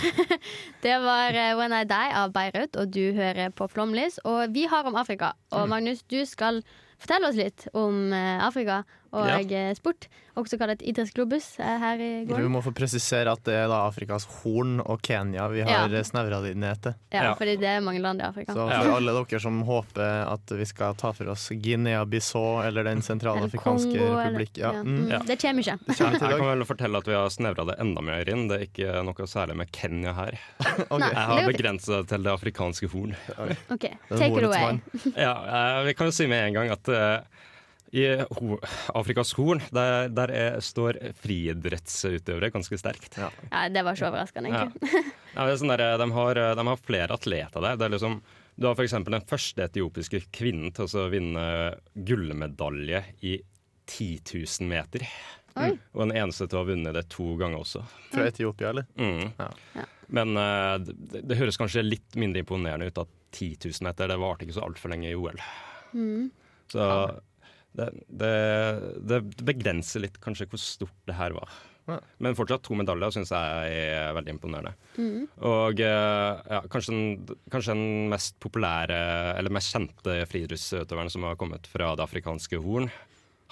Det 0.84 0.94
var 1.04 1.36
eh, 1.36 1.52
'When 1.56 1.74
I 1.76 1.84
Die' 1.84 2.14
av 2.16 2.32
Beirut, 2.32 2.76
og 2.80 2.88
du 2.94 3.12
hører 3.12 3.50
på 3.52 3.66
Flomlys. 3.68 4.16
Og 4.24 4.54
vi 4.54 4.64
har 4.64 4.86
om 4.88 4.96
Afrika. 4.96 5.34
Og 5.52 5.68
Magnus, 5.68 6.00
du 6.02 6.24
skal 6.24 6.62
fortelle 6.96 7.28
oss 7.28 7.36
litt 7.36 7.66
om 7.76 8.14
eh, 8.16 8.40
Afrika 8.46 8.78
og 9.16 9.26
Ja. 9.30 9.40
eh, 9.40 9.74
sport. 9.78 10.08
Også 10.36 10.58
kalt 10.60 10.82
idrettsglobus 10.84 11.46
eh, 11.64 11.78
her 11.80 11.96
i 12.04 12.08
går. 12.28 12.42
Du 12.44 12.48
må 12.52 12.60
få 12.60 12.68
presisere 12.76 13.32
at 13.32 13.40
det 13.48 13.54
er 13.56 13.70
da 13.72 13.78
Afrikas 13.88 14.26
Horn 14.42 14.82
og 14.84 15.00
Kenya 15.00 15.46
vi 15.48 15.62
har 15.64 15.70
Ja. 15.70 15.86
ja. 15.88 16.02
snevra 16.04 16.42
det 16.44 16.50
ned 16.60 16.74
etter. 16.76 16.94
Ja, 17.10 17.22
Ja. 17.30 17.34
fordi 17.38 17.54
det 17.56 17.70
er 17.70 17.80
mange 17.80 18.02
land 18.04 18.20
i 18.20 18.24
Afrika. 18.26 18.52
Så 18.52 18.66
for 18.68 18.96
alle 18.98 19.14
dere 19.16 19.40
som 19.40 19.62
håper 19.64 20.26
at 20.28 20.52
vi 20.58 20.64
skal 20.68 20.92
ta 21.00 21.12
for 21.16 21.30
oss 21.32 21.48
Guinea-Bissau 21.48 22.60
eller 22.66 22.84
Den 22.84 23.00
sentralafrikanske 23.00 23.96
republikk 23.96 24.58
ja. 24.60 24.72
Mm. 24.72 25.06
Mm, 25.06 25.08
Ja. 25.10 25.18
Det 25.24 25.38
kommer 25.40 25.62
ikke. 25.64 25.78
Det 25.86 25.96
kommer 25.96 26.20
Jeg 26.30 26.38
kan 26.38 26.50
vel 26.58 26.64
fortelle 26.68 26.96
at 26.98 27.06
vi 27.08 27.12
har 27.16 27.28
snevra 27.32 27.64
det 27.66 27.76
enda 27.80 28.00
mer 28.02 28.28
inn. 28.28 28.48
Det 28.48 28.60
er 28.60 28.66
ikke 28.66 29.04
noe 29.08 29.26
særlig 29.26 29.56
med 29.56 29.72
Kenya 29.72 30.12
her. 30.12 30.38
okay. 30.90 31.08
Jeg 31.08 31.26
har 31.32 31.46
begrensa 31.48 32.02
det 32.02 32.08
til 32.12 32.22
det 32.22 32.32
afrikanske 32.32 32.88
horn. 32.92 33.16
OK, 33.70 33.88
take 34.10 34.36
it 34.36 34.44
away. 34.44 34.80
Ja, 35.16 35.32
eh, 35.78 35.84
vi 35.86 35.94
kan 35.94 36.06
jo 36.08 36.12
si 36.12 36.26
med 36.26 36.48
en 36.48 36.54
gang 36.60 36.70
at 36.70 36.88
eh, 36.88 37.20
i 37.96 38.04
Afrikas 38.96 39.32
Horn 39.38 39.62
der, 39.74 40.08
der 40.12 40.32
er, 40.34 40.56
står 40.64 40.98
friidrettsutøvere 41.22 42.50
ganske 42.54 42.78
sterkt. 42.80 43.16
Ja. 43.20 43.30
Ja, 43.50 43.62
det 43.72 43.84
var 43.86 43.96
så 43.98 44.10
overraskende, 44.10 44.52
Ja. 44.52 44.66
egentlig. 44.66 45.04
Ja, 45.36 45.44
det 45.44 45.52
er 45.52 45.58
sånn 45.60 45.72
der, 45.74 45.82
de, 46.00 46.06
har, 46.16 46.38
de 46.56 46.62
har 46.64 46.78
flere 46.80 47.12
atleter 47.12 47.60
der. 47.60 47.74
Det 47.76 47.84
er 47.84 47.92
liksom, 47.92 48.14
du 48.56 48.66
har 48.70 48.76
f.eks. 48.78 48.94
den 49.04 49.26
første 49.28 49.66
etiopiske 49.66 50.22
kvinnen 50.32 50.72
til 50.72 50.88
å 50.88 51.02
vinne 51.12 51.42
gullmedalje 51.92 53.02
i 53.20 53.34
10 53.86 54.06
000 54.32 54.70
meter. 54.70 55.04
Mm. 55.56 55.76
Og 55.92 56.00
den 56.06 56.14
eneste 56.22 56.46
til 56.48 56.56
å 56.58 56.62
ha 56.64 56.68
vunnet 56.70 56.96
det 56.96 57.04
to 57.12 57.34
ganger 57.40 57.60
også. 57.60 57.82
Fra 58.14 58.24
Etiopia, 58.30 58.72
eller? 58.72 58.88
Mm. 58.96 59.28
Ja. 59.36 59.50
Ja. 59.76 59.84
Men 60.16 60.36
uh, 60.40 60.76
det, 60.80 61.22
det 61.26 61.36
høres 61.40 61.56
kanskje 61.60 61.84
litt 61.84 62.16
mindre 62.16 62.40
imponerende 62.44 62.88
ut 62.88 63.00
at 63.04 63.12
10 63.36 63.58
000 63.66 63.84
meter 63.88 64.08
det 64.08 64.18
varte 64.22 64.46
ikke 64.46 64.56
så 64.56 64.64
altfor 64.64 64.92
lenge 64.92 65.10
i 65.10 65.16
OL. 65.18 65.40
Mm. 65.92 66.28
Så 66.72 66.80
det, 67.76 67.88
det, 68.08 68.34
det 69.08 69.22
begrenser 69.46 70.04
litt 70.04 70.20
kanskje 70.22 70.48
hvor 70.50 70.62
stort 70.62 71.00
det 71.08 71.16
her 71.18 71.36
var. 71.36 71.50
Ja. 71.86 72.00
Men 72.18 72.34
fortsatt 72.34 72.64
to 72.66 72.74
medaljer 72.78 73.14
syns 73.14 73.30
jeg 73.30 73.74
er 73.78 74.14
veldig 74.16 74.32
imponerende. 74.34 74.72
Mm. 74.98 75.26
Og 75.46 75.82
eh, 75.86 76.46
ja, 76.50 76.62
kanskje, 76.72 76.94
den, 76.94 77.36
kanskje 77.52 77.76
den 77.76 78.08
mest 78.10 78.38
populære, 78.42 78.98
eller 79.36 79.54
mest 79.54 79.74
kjente 79.74 80.24
friidrettsutøveren 80.30 81.12
som 81.12 81.28
har 81.28 81.38
kommet 81.38 81.68
fra 81.70 81.92
det 81.94 82.06
afrikanske 82.06 82.58
horn. 82.64 82.90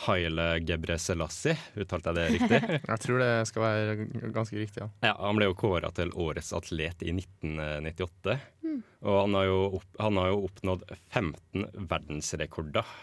Haile 0.08 0.48
Gebre 0.66 0.96
Selassie, 0.98 1.54
uttalte 1.78 2.10
jeg 2.10 2.16
det 2.18 2.24
riktig? 2.34 2.58
Jeg 2.90 3.02
tror 3.04 3.20
det 3.22 3.30
skal 3.46 3.62
være 3.62 4.06
ganske 4.34 4.58
riktig, 4.58 4.82
ja. 4.82 4.88
Ja, 5.06 5.12
Han 5.20 5.38
ble 5.38 5.46
jo 5.46 5.54
kåra 5.54 5.92
til 5.94 6.10
årets 6.18 6.50
atlet 6.56 7.04
i 7.06 7.14
1998. 7.14 8.34
Og 9.04 9.18
han 9.20 9.36
har, 9.36 9.46
jo 9.46 9.58
opp, 9.78 9.88
han 10.00 10.18
har 10.18 10.30
jo 10.32 10.40
oppnådd 10.48 10.84
15 11.12 11.86
verdensrekorder. 11.92 12.94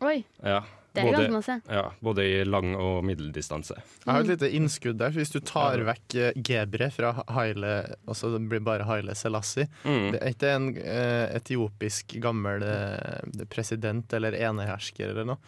Oi. 0.00 0.24
Ja, 0.42 0.62
Det 0.94 1.02
er 1.04 1.12
Både- 1.12 1.28
ganske 1.28 1.32
masse. 1.36 1.54
Ja, 1.70 1.90
både 2.02 2.24
i 2.24 2.44
lang- 2.44 2.74
og 2.74 3.04
middeldistanse. 3.04 3.74
Jeg 4.06 4.12
har 4.14 4.20
et 4.20 4.26
lite 4.32 4.48
innskudd 4.56 4.96
der. 4.98 5.10
Hvis 5.14 5.30
du 5.30 5.38
tar 5.40 5.78
vekk 5.86 6.14
eh, 6.16 6.32
Gebre 6.42 6.88
fra 6.90 7.12
Haile, 7.28 7.94
altså 8.08 8.32
det 8.32 8.40
blir 8.48 8.60
bare 8.64 8.84
Haile 8.88 9.14
Selassie 9.14 9.68
Mm. 9.84 10.10
Det 10.12 10.22
er 10.22 10.32
ikke 10.32 10.54
en 10.56 10.68
eh, 10.76 11.36
etiopisk 11.36 12.16
gammel 12.20 12.62
eh, 12.62 13.44
president 13.50 14.12
eller 14.12 14.32
enehersker 14.32 15.10
eller 15.12 15.24
noe. 15.24 15.38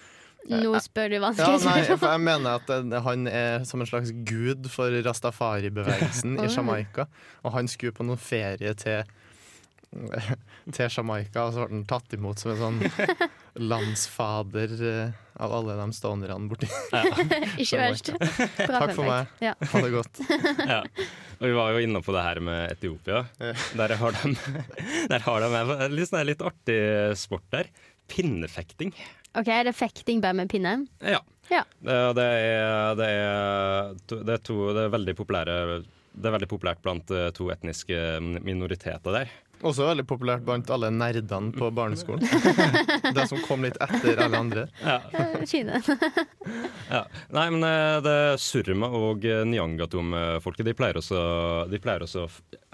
Nå 0.48 0.72
spør 0.80 1.08
du 1.10 1.14
Ja, 1.16 1.20
vanskelig 1.20 1.64
nei, 1.64 1.82
spørsmål. 1.84 1.98
for 1.98 2.08
jeg 2.14 2.20
mener 2.20 2.54
at 2.60 3.02
han 3.04 3.26
er 3.28 3.64
som 3.64 3.80
en 3.80 3.86
slags 3.86 4.10
gud 4.24 4.70
for 4.70 4.90
rastafari-bevegelsen 4.90 6.38
i. 6.44 6.48
Jamaica. 6.54 7.06
Og 7.44 7.52
han 7.52 7.66
skulle 7.68 7.92
på 7.92 8.04
noen 8.06 8.18
ferie 8.20 8.72
til 8.74 9.04
til 10.74 10.86
Jamaica, 10.86 11.46
og 11.46 11.54
så 11.54 11.64
ble 11.64 11.80
han 11.80 11.86
tatt 11.90 12.14
imot 12.14 12.40
som 12.40 12.52
en 12.52 12.60
sånn 12.60 13.08
landsfader 13.70 14.74
eh, 14.86 15.16
av 15.40 15.54
alle 15.56 15.76
de 15.80 15.86
stonerne 15.96 16.50
borti. 16.50 16.68
Ikke 17.62 17.80
verst. 17.80 18.12
Bra 18.14 18.84
Takk 18.84 18.94
for 18.94 19.08
meg. 19.08 19.32
Ja. 19.42 19.56
Ha 19.72 19.82
det 19.82 19.92
godt. 19.94 20.22
Ja. 20.60 20.80
Og 21.40 21.46
vi 21.48 21.54
var 21.56 21.74
jo 21.74 21.82
inne 21.82 22.02
på 22.04 22.14
det 22.14 22.24
her 22.26 22.42
med 22.44 22.74
Etiopia. 22.76 23.24
Der 23.40 23.96
har 23.96 24.18
de, 24.18 24.34
der 25.10 25.24
har 25.24 25.46
de 25.46 25.50
en 25.56 25.94
litt, 25.96 26.10
sånn 26.10 26.26
litt 26.28 26.44
artig 26.44 26.80
sport 27.18 27.46
der. 27.54 27.72
Pinnefekting. 28.10 28.92
OK, 29.38 29.48
er 29.48 29.68
det 29.70 29.76
fekting 29.78 30.20
bare 30.22 30.36
med 30.36 30.50
pinne? 30.52 30.74
Ja. 31.00 31.22
Ja. 31.50 31.64
Det, 31.80 31.96
det, 32.14 32.24
er, 32.24 32.94
det, 32.98 33.06
er, 33.10 33.94
det, 34.12 34.34
er 34.36 34.42
to, 34.46 34.58
det 34.76 34.84
er 34.86 34.92
veldig 34.92 35.14
populære 35.18 35.54
Det 35.80 36.28
er 36.28 36.34
veldig 36.36 36.48
populært 36.50 36.82
blant 36.84 37.10
eh, 37.10 37.30
to 37.34 37.48
etniske 37.50 37.96
minoriteter 38.20 39.16
der. 39.16 39.32
Også 39.60 39.84
veldig 39.84 40.06
populært 40.08 40.44
blant 40.46 40.70
alle 40.72 40.88
nerdene 40.94 41.52
på 41.52 41.68
barneskolen. 41.76 42.24
De 43.16 43.26
som 43.28 43.40
kom 43.44 43.64
litt 43.66 43.76
etter 43.84 44.20
alle 44.24 44.40
andre. 44.40 44.66
Ja. 44.84 45.00
Kine. 45.48 45.82
Ja. 46.90 47.04
Nei, 47.30 47.44
men 47.54 47.62
eh, 47.62 48.00
det 48.02 48.14
Surma 48.42 48.88
og 48.98 49.22
eh, 49.22 49.44
Nyangatom-folket 49.46 50.66
de 50.66 50.72
pleier 50.74 50.96
også, 50.98 51.20
de 51.70 51.78
pleier 51.78 52.02
også 52.02 52.24
å 52.24 52.30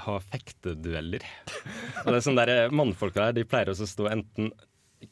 ha 0.06 0.14
fektedueller. 0.24 1.26
Og 2.00 2.08
det 2.08 2.14
er 2.16 2.24
sånn 2.24 2.38
der, 2.38 2.52
eh, 2.54 2.72
Mannfolka 2.72 3.26
der 3.26 3.36
de 3.36 3.44
pleier 3.44 3.74
også 3.74 3.84
å 3.84 3.90
stå 3.90 4.08
enten 4.14 4.48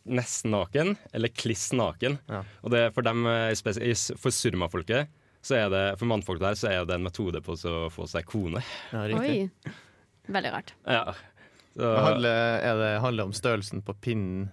nesten 0.08 0.54
naken 0.54 0.94
eller 1.12 1.28
kliss 1.36 1.68
naken. 1.76 2.16
Ja. 2.32 2.40
Og 2.64 2.72
det 2.72 2.86
for 2.96 3.04
dem, 3.04 3.26
eh, 3.28 3.52
for 3.60 4.32
Surma-folket 4.32 5.12
så 5.44 5.58
er 5.58 5.68
det, 5.68 5.82
for 6.00 6.08
mannfolk 6.08 6.40
der 6.40 6.56
så 6.56 6.70
er 6.72 6.86
det 6.88 6.96
en 6.96 7.04
metode 7.04 7.42
på 7.44 7.52
å 7.52 7.88
få 7.92 8.06
seg 8.08 8.24
kone. 8.30 8.62
Ja. 8.94 9.04
Oi. 9.20 9.50
Veldig 10.32 10.52
rart. 10.54 10.72
Ja. 10.88 11.12
Handler, 11.78 12.58
er 12.62 12.76
det 12.78 12.90
handler 13.02 13.24
om 13.28 13.32
størrelsen 13.34 13.82
på 13.82 13.96
pinnen? 13.98 14.50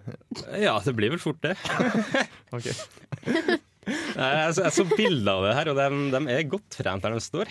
ja, 0.57 0.73
det 0.85 0.95
blir 0.97 1.13
vel 1.13 1.21
fort 1.21 1.41
det. 1.45 1.57
Ok. 2.55 2.67
Nei, 3.87 4.27
Jeg 4.45 4.53
så, 4.55 4.63
jeg 4.67 4.73
så 4.75 4.83
bilder 4.91 5.31
av 5.33 5.45
det 5.47 5.53
her, 5.57 5.69
og 5.71 5.79
de, 5.79 6.01
de 6.13 6.19
er 6.35 6.43
godt 6.51 6.67
trent 6.75 7.01
der 7.05 7.15
de 7.15 7.21
står. 7.23 7.49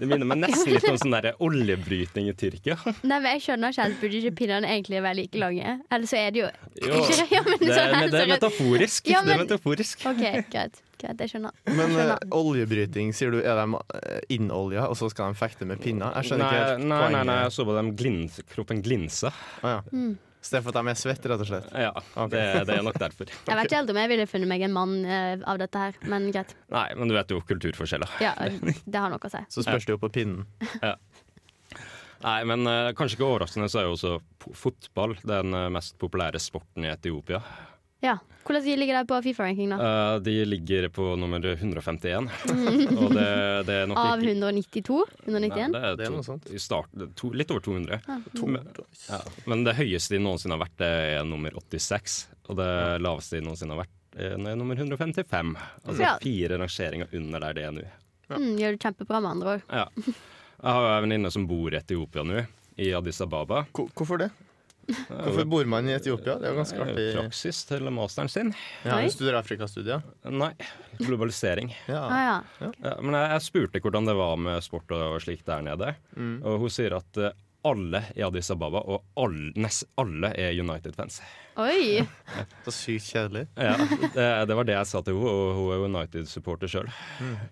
Det 0.00 0.08
minner 0.10 0.26
meg 0.26 0.40
nesten 0.42 0.72
litt 0.74 0.86
om 0.90 0.96
sånn 0.98 1.14
der 1.14 1.28
oljebryting 1.38 2.26
i 2.30 2.34
Tyrkia. 2.34 2.74
Nei, 3.06 3.20
men 3.20 3.28
Jeg 3.36 3.44
skjønner 3.46 3.70
ikke 3.76 3.84
at 3.86 4.00
burde 4.00 4.18
ikke 4.18 4.32
pinnene 4.40 4.72
egentlig 4.74 5.02
være 5.04 5.18
like 5.20 5.38
lange? 5.38 5.76
Eller 5.94 6.10
så 6.10 6.18
er 6.18 6.34
det 6.34 6.42
jo 6.42 6.48
Jo, 6.82 6.98
ikke 7.04 7.28
ja, 7.30 7.44
men 7.46 7.62
det, 7.62 7.70
sånn, 7.70 7.94
men 8.00 8.10
det 8.16 8.24
er 8.24 8.32
metaforisk. 8.34 9.12
Ja, 9.14 9.22
Det 9.22 9.36
er 9.36 9.44
metaforisk. 9.44 10.02
OK, 10.10 10.24
greit. 10.50 10.82
greit 11.04 11.22
jeg 11.22 11.34
skjønner. 11.36 11.54
Men 11.70 11.94
skjønner. 11.94 12.26
oljebryting, 12.42 13.14
sier 13.14 13.30
du, 13.36 13.38
er 13.44 13.62
de 13.62 13.80
eh, 14.00 14.20
innolja, 14.34 14.88
og 14.90 14.98
så 14.98 15.06
skal 15.14 15.30
de 15.30 15.38
fekte 15.38 15.68
med 15.70 15.78
pinner? 15.84 16.10
Jeg 16.18 16.32
skjønner 16.32 16.48
Nei, 16.48 16.52
ikke 16.58 16.68
helt 16.74 16.82
nei, 16.82 16.90
nei, 16.90 17.00
poenget. 17.06 17.26
nei, 17.30 17.40
jeg 17.46 17.54
så 17.60 17.68
på 17.70 17.78
dem 17.78 17.94
glins, 18.02 18.40
kroppen 18.50 18.82
glinsa. 18.84 19.30
Ah, 19.62 19.78
ja. 19.78 19.82
Mm. 19.94 20.14
Så 20.44 20.58
det 20.58 20.60
for 20.66 20.76
at 20.76 20.84
de 20.84 20.92
er 20.92 20.98
svette, 21.00 21.28
rett 21.30 21.40
og 21.40 21.48
slett? 21.48 21.68
Ja, 21.72 21.90
okay. 21.96 22.28
det, 22.34 22.42
det 22.68 22.74
er 22.76 22.82
nok 22.84 22.98
derfor. 23.00 23.30
Jeg 23.32 23.56
vet 23.56 23.68
ikke 23.70 23.78
helt 23.80 23.92
om 23.94 24.00
jeg 24.02 24.10
ville 24.12 24.26
funnet 24.28 24.50
meg 24.50 24.64
en 24.66 24.74
mann 24.76 24.98
uh, 25.08 25.40
av 25.48 25.60
dette 25.62 25.84
her, 25.86 25.96
men 26.12 26.28
greit. 26.34 26.52
Nei, 26.74 26.86
men 27.00 27.08
du 27.08 27.16
vet 27.16 27.32
jo 27.32 27.40
kulturforskjeller. 27.48 28.18
Ja, 28.20 28.34
Det 28.84 29.00
har 29.00 29.12
noe 29.12 29.24
å 29.24 29.32
si. 29.32 29.40
Så 29.56 29.64
spørs 29.64 29.88
det 29.88 29.96
jo 29.96 30.02
på 30.02 30.12
pinnen. 30.12 30.44
Nei, 32.24 32.38
men 32.48 32.68
uh, 32.68 32.92
kanskje 32.96 33.18
ikke 33.18 33.26
overraskende 33.30 33.70
så 33.72 33.80
er 33.80 33.88
jo 33.88 33.96
også 33.96 34.12
fotball 34.56 35.16
den 35.24 35.56
eh, 35.56 35.70
mest 35.72 35.96
populære 36.00 36.40
sporten 36.40 36.84
i 36.84 36.92
Etiopia. 36.92 37.40
Ja. 38.04 38.18
Hvordan 38.44 38.66
ligger 38.76 38.98
de 38.98 39.08
på 39.08 39.18
Fifa-ranking, 39.24 39.70
da? 39.72 39.76
Uh, 39.80 40.18
de 40.20 40.34
ligger 40.44 40.90
på 40.92 41.06
nummer 41.16 41.40
151, 41.40 42.26
og 43.00 43.14
det, 43.16 43.28
det 43.64 43.76
er 43.80 43.86
nok 43.88 44.00
Av 44.02 44.20
192? 44.20 44.98
191? 45.24 45.72
Nei, 45.72 45.80
det 45.80 45.80
er, 45.80 45.96
Det 45.96 46.04
er 46.04 46.10
to, 46.12 46.18
noe 46.18 46.26
sånt. 46.26 46.50
I 46.52 46.60
start, 46.60 46.92
to, 47.16 47.30
litt 47.32 47.54
over 47.54 47.64
200. 47.64 48.02
Ja. 48.04 48.18
Men, 48.44 48.68
ja. 49.08 49.22
Men 49.48 49.64
det 49.64 49.76
høyeste 49.80 50.18
de 50.18 50.20
noensinne 50.26 50.58
har 50.58 50.64
vært, 50.66 50.76
det 50.82 50.92
er 51.16 51.24
nummer 51.24 51.56
86. 51.56 52.18
Og 52.52 52.60
det 52.60 52.70
laveste 53.00 53.40
de 53.40 53.46
noensinne 53.48 53.72
har 53.78 53.86
vært, 53.86 53.96
er 54.20 54.36
nummer 54.60 54.76
155. 54.76 55.56
Altså 55.88 56.04
Ja. 56.04 56.12
fire 56.20 56.60
rangeringer 56.60 57.16
under 57.16 57.46
der 57.48 57.56
det 57.56 57.64
er 57.70 57.76
nå. 57.78 57.88
Mm, 58.34 58.52
gjør 58.60 58.76
det 58.76 58.84
kjempebra, 58.84 59.22
med 59.24 59.30
andre 59.38 59.56
ord. 59.56 59.64
Ja. 59.72 59.88
Jeg 60.04 60.76
har 60.76 60.90
en 60.98 61.04
venninne 61.08 61.32
som 61.32 61.48
bor 61.48 61.72
i 61.72 61.80
Etiopia 61.80 62.22
nå, 62.28 62.44
i 62.76 62.92
Addis 62.96 63.24
Ababa. 63.24 63.64
Hvorfor 63.72 64.20
det? 64.20 64.30
Hvorfor 65.08 65.46
bor 65.48 65.68
man 65.70 65.88
i 65.88 65.94
Etiopia? 65.96 66.36
Det 66.40 66.48
er 66.48 66.54
jo 66.54 66.60
ganske 66.60 66.80
artig. 66.84 67.06
Praksis 67.16 67.62
til 67.68 67.88
masteren 67.94 68.30
sin. 68.32 68.52
Ja, 68.84 68.98
du 69.00 69.12
studerer 69.12 69.40
Afrikastudier? 69.40 70.04
Nei, 70.30 70.52
globalisering. 71.00 71.72
Ja. 71.94 72.02
Ah, 72.08 72.20
ja. 72.60 72.68
Ja, 72.82 72.92
men 73.02 73.14
jeg, 73.16 73.30
jeg 73.34 73.44
spurte 73.44 73.80
hvordan 73.84 74.08
det 74.08 74.14
var 74.18 74.36
med 74.40 74.64
sport 74.64 74.90
og, 74.94 75.18
slikt 75.22 75.46
der 75.48 75.64
nede. 75.66 75.94
Mm. 76.16 76.38
Og 76.42 76.64
hun 76.64 76.72
sier 76.72 76.96
at 76.96 77.20
eh, 77.20 77.34
alle 77.64 78.00
i 78.16 78.22
Addis 78.24 78.50
Ababa, 78.52 78.82
og 78.84 79.04
alle, 79.20 79.52
nest 79.60 79.86
alle 80.00 80.30
er 80.36 80.52
United-fans. 80.60 81.20
Oi! 81.60 82.02
Så 82.66 82.74
sykt 82.74 83.06
kjedelig. 83.08 83.46
Ja, 83.56 83.76
det, 84.14 84.26
det 84.50 84.58
var 84.58 84.68
det 84.68 84.76
jeg 84.76 84.90
sa 84.90 85.00
til 85.06 85.16
henne, 85.16 85.32
og 85.32 85.54
hun 85.58 85.70
er 85.72 85.84
United-supporter 85.88 86.70
sjøl. 86.70 86.90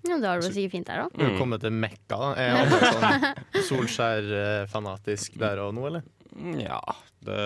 Ja, 0.09 0.19
da 0.19 0.35
har 0.35 0.43
du 0.43 0.49
det 0.49 0.53
sikkert 0.57 0.77
fint 0.77 0.91
der, 0.91 1.07
da. 1.07 1.29
Mm. 1.31 1.39
kommet 1.41 1.65
til 1.65 1.73
Mekka. 1.77 2.19
da. 2.19 2.33
Er 2.37 2.59
alle 2.65 2.93
sånn 2.93 3.71
Solskjær-fanatisk 3.71 5.39
der 5.41 5.65
og 5.65 5.73
nå, 5.79 5.89
eller? 5.93 6.05
Ja, 6.59 6.81
det, 7.27 7.39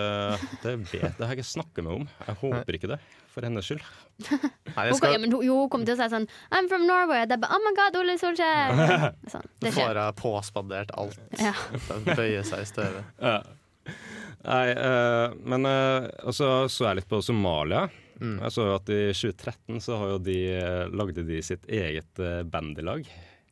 det 0.63 0.73
vet 0.93 1.19
jeg 1.19 1.37
ikke 1.37 1.45
snakke 1.45 1.83
med 1.85 1.93
om. 2.01 2.05
Jeg 2.27 2.39
håper 2.41 2.77
ikke 2.77 2.89
det, 2.93 2.99
for 3.33 3.45
hennes 3.47 3.67
skyld. 3.67 3.83
Nei, 4.23 4.87
skal... 4.97 5.13
Ja, 5.13 5.19
men 5.21 5.33
hun, 5.33 5.43
jo, 5.45 5.59
hun 5.63 5.71
kommer 5.73 5.89
til 5.89 5.97
å 5.97 5.99
si 5.99 6.09
sånn 6.13 6.27
I'm 6.49 6.69
from 6.71 6.87
Norway. 6.89 7.25
Det 7.27 7.37
er 7.37 7.43
bare, 7.43 7.57
oh 7.57 7.63
my 7.65 7.75
god, 7.77 7.99
Ole 7.99 8.17
Solskjær! 8.21 8.81
Sånn, 9.33 9.47
det 9.61 9.73
skjer. 9.75 9.91
får 9.91 10.01
jeg 10.01 10.17
påspandert 10.23 10.95
alt. 10.97 11.21
Ja. 11.41 11.53
Bøye 12.07 12.43
seg 12.47 12.65
i 12.65 12.69
støvet. 12.73 13.15
Ja. 13.27 13.39
Nei, 14.47 14.67
uh, 14.77 15.33
men 15.49 15.65
uh, 15.67 16.05
så 16.31 16.47
så 16.71 16.85
jeg 16.85 17.01
litt 17.01 17.09
på 17.09 17.19
Somalia. 17.25 17.87
Mm. 18.21 18.37
Jeg 18.41 18.53
så 18.53 18.65
jo 18.65 18.75
at 18.77 18.91
i 18.93 18.99
2013 19.13 19.81
så 19.83 19.97
har 20.01 20.13
jo 20.15 20.19
de, 20.25 20.37
eh, 20.57 20.83
lagde 20.89 21.25
de 21.27 21.41
sitt 21.45 21.67
eget 21.69 22.21
uh, 22.21 22.41
bandylag. 22.47 23.05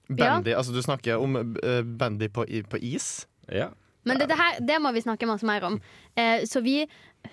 Bandy, 0.10 0.54
altså 0.54 0.74
du 0.74 0.82
snakker 0.86 1.22
om 1.22 1.38
eh, 1.38 1.82
bandy 1.82 2.30
på, 2.34 2.46
på 2.70 2.82
is? 2.82 3.27
Ja. 3.50 3.72
Men 4.06 4.22
dette 4.22 4.38
her, 4.38 4.60
det 4.62 4.78
må 4.82 4.92
vi 4.94 5.02
snakke 5.02 5.28
masse 5.30 5.46
mer 5.48 5.66
om. 5.66 5.80
Eh, 6.16 6.46
så 6.46 6.62
vi 6.62 6.84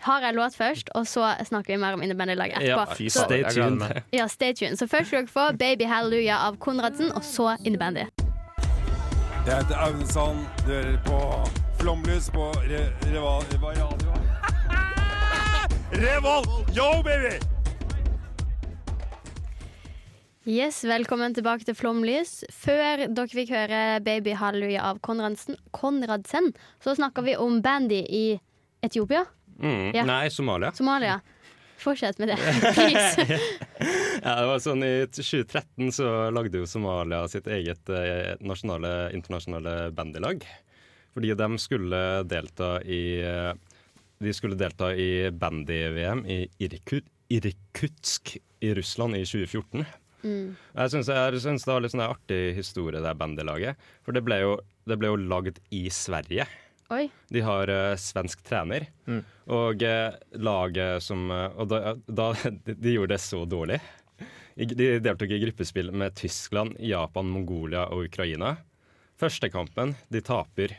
har 0.01 0.25
en 0.25 0.35
låt 0.35 0.57
først, 0.57 0.89
og 0.97 1.07
så 1.07 1.35
snakker 1.45 1.75
vi 1.75 1.81
mer 1.81 1.93
om 1.99 2.03
innebandylaget 2.03 2.65
ja. 2.65 2.79
etterpå. 2.81 2.97
Ja, 3.05 3.11
Så, 3.11 3.25
Stay 3.25 3.45
tuned. 3.45 4.03
ja, 4.13 4.27
stay 4.29 4.55
tuned. 4.55 4.77
Så 4.81 4.89
først 4.89 5.13
skal 5.13 5.27
dere 5.27 5.33
få 5.33 5.53
Baby 5.57 5.85
Hallelujah 5.85 6.47
av 6.49 6.57
Konradsen, 6.57 7.13
og 7.13 7.25
så 7.25 7.57
innebandy. 7.65 8.09
Jeg 9.47 9.57
heter 9.57 9.77
Aune 9.77 10.07
Sand. 10.07 10.47
Du 10.67 10.73
hører 10.73 10.99
på 11.05 11.21
Flomlys 11.81 12.31
på 12.31 12.53
re 12.65 12.87
Reval... 13.11 13.43
Hva 13.59 13.75
radio? 13.77 14.13
Revolt! 15.93 16.77
Yo, 16.77 17.03
baby! 17.03 17.52
Yes, 20.43 20.81
Velkommen 20.83 21.37
tilbake 21.37 21.63
til 21.63 21.77
Flomlys. 21.79 22.41
Før 22.51 23.05
dere 23.15 23.31
fikk 23.31 23.53
høre 23.55 24.01
Baby 24.03 24.33
Hallelujah 24.35 24.89
av 24.89 24.99
Konradsen, 24.99 25.55
Konradsen 25.71 26.49
så 26.83 26.97
snakka 26.99 27.23
vi 27.23 27.37
om 27.39 27.61
bandy 27.63 28.01
i 28.03 28.25
Etiopia. 28.83 29.23
Mm. 29.63 29.93
Ja. 29.95 30.03
Nei, 30.03 30.27
Somalia. 30.35 30.73
Somalia. 30.75 31.21
Fortsett 31.79 32.19
med 32.19 32.33
det. 32.33 32.41
Ja, 34.23 34.35
det 34.39 34.47
var 34.47 34.61
sånn 34.63 34.83
I 34.87 34.91
2013 35.11 35.95
så 35.95 36.09
lagde 36.31 36.61
jo 36.61 36.67
Somalia 36.71 37.25
sitt 37.31 37.47
eget 37.51 37.91
eh, 37.91 38.35
nasjonale, 38.43 39.13
internasjonale 39.15 39.93
bandylag. 39.95 40.43
Fordi 41.15 41.35
de 41.39 41.49
skulle 41.59 42.05
delta 42.31 42.77
i 42.83 43.03
eh, 43.23 43.55
De 44.23 44.35
skulle 44.35 44.59
delta 44.59 44.91
i 44.95 45.31
bandy-VM 45.31 46.27
i 46.27 46.45
Irkut, 46.63 47.07
Irkutsk 47.31 48.37
i 48.63 48.75
Russland 48.75 49.19
i 49.19 49.27
2014. 49.27 49.87
Mm. 50.23 50.53
Jeg 50.77 50.93
syns, 50.93 51.09
det 51.11 51.73
var 51.73 51.83
litt 51.85 51.95
sånn 51.95 52.05
artig 52.07 52.41
historie, 52.57 53.03
det 53.03 53.15
bandylaget. 53.19 53.81
For 54.07 54.15
det 54.17 54.23
ble 54.27 54.41
jo, 54.43 54.53
det 54.89 54.99
ble 55.01 55.13
jo 55.13 55.21
lagd 55.21 55.59
i 55.75 55.85
Sverige. 55.93 56.47
Oi. 56.93 57.07
De 57.33 57.41
har 57.41 57.71
uh, 57.73 57.95
svensk 57.97 58.43
trener, 58.45 58.89
Mm. 59.09 59.23
og 59.57 59.83
uh, 59.83 60.13
laget 60.39 61.03
som 61.03 61.25
uh, 61.33 61.49
Og 61.59 61.69
da, 61.71 61.95
da 62.07 62.27
de, 62.67 62.75
de 62.77 62.93
gjorde 62.95 63.15
det 63.17 63.23
så 63.25 63.43
dårlig. 63.49 63.81
De 64.57 64.91
deltok 65.01 65.33
i 65.33 65.41
gruppespill 65.41 65.89
med 65.97 66.15
Tyskland, 66.19 66.77
Japan, 66.85 67.31
Mongolia 67.33 67.87
og 67.89 68.05
Ukraina. 68.11 68.59
Første 69.19 69.49
kampen 69.49 69.95
de 70.13 70.21
taper 70.21 70.75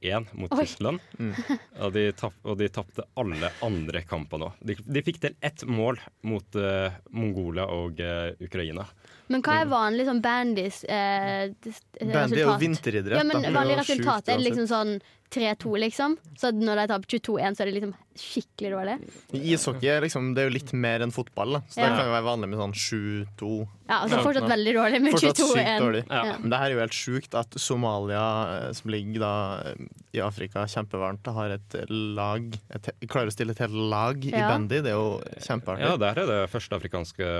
1 0.00 0.32
mot 0.38 0.52
Oi. 0.52 0.62
Tyskland. 0.62 1.02
Og 1.82 1.92
de, 1.94 2.04
tap, 2.16 2.34
og 2.44 2.58
de 2.60 2.68
tapte 2.72 3.04
alle 3.18 3.50
andre 3.64 4.02
kamper 4.06 4.40
nå. 4.42 4.52
De, 4.62 4.76
de 4.78 5.02
fikk 5.06 5.20
til 5.22 5.36
ett 5.44 5.64
mål 5.66 5.98
mot 6.26 6.58
uh, 6.58 6.94
Mongolia 7.14 7.66
og 7.72 8.00
uh, 8.02 8.30
Ukraina. 8.42 8.86
Men 9.28 9.42
hva 9.44 9.58
er 9.60 9.68
vanlig 9.68 10.06
sånn 10.08 10.22
bandys 10.24 10.80
eh, 10.88 11.50
des- 11.64 11.82
Bandy 12.00 12.38
er 12.38 12.46
jo 12.46 12.54
vinteridrett. 12.60 13.18
Ja, 13.20 13.26
men 13.28 13.44
vanlig 13.52 13.76
resultat 13.82 14.30
er 14.32 14.40
liksom 14.40 14.68
sånn 14.70 14.94
3-2, 15.34 15.74
liksom. 15.84 16.16
Så 16.40 16.50
når 16.56 16.80
de 16.80 16.86
taper 16.94 17.12
22-1, 17.18 17.58
så 17.58 17.64
er 17.64 17.68
det 17.68 17.74
liksom 17.76 17.92
skikkelig 18.18 18.70
dårlig. 18.72 18.94
Ishockey 19.36 19.98
liksom, 20.06 20.30
det 20.34 20.42
er 20.42 20.48
jo 20.48 20.54
litt 20.56 20.72
mer 20.72 21.04
enn 21.04 21.12
fotball, 21.12 21.58
da. 21.58 21.62
så 21.68 21.82
det 21.82 21.90
kan 21.92 22.08
jo 22.08 22.14
være 22.14 22.28
vanlig 22.30 22.48
med 22.54 22.62
sånn 22.62 22.76
7-2. 23.36 23.50
Ja, 23.88 24.02
altså 24.04 24.18
Ja. 24.18 24.22
fortsatt 24.26 24.48
veldig 24.50 24.72
dårlig 24.76 24.98
med 25.00 25.14
22-1. 25.16 26.04
Ja. 26.10 26.24
Ja. 26.28 26.34
Men 26.42 26.50
det 26.52 26.58
her 26.60 26.66
er 26.68 26.74
jo 26.74 26.80
helt 26.82 26.96
sjukt 26.98 27.34
at 27.40 27.56
Somalia, 27.56 28.24
eh, 28.68 28.72
som 28.76 28.90
ligger 28.92 29.20
da 29.24 29.32
eh, 29.70 29.86
i 30.12 30.20
Afrika 30.20 30.66
kjempevarmt, 30.68 31.30
har 31.32 31.54
et 31.56 31.76
lag 31.88 32.44
et, 32.74 32.90
Klarer 33.08 33.32
å 33.32 33.32
stille 33.32 33.56
et 33.56 33.62
helt 33.64 33.72
lag 33.72 34.20
i 34.28 34.30
Ja. 34.34 34.50
bandy. 34.52 34.82
Det 34.84 34.92
er 34.92 34.98
jo 34.98 35.22
kjempeartig. 35.40 35.86
Ja, 35.88 35.96
der 35.96 36.20
er 36.20 36.26
det 36.26 36.50
første 36.52 36.76
afrikanske 36.76 37.30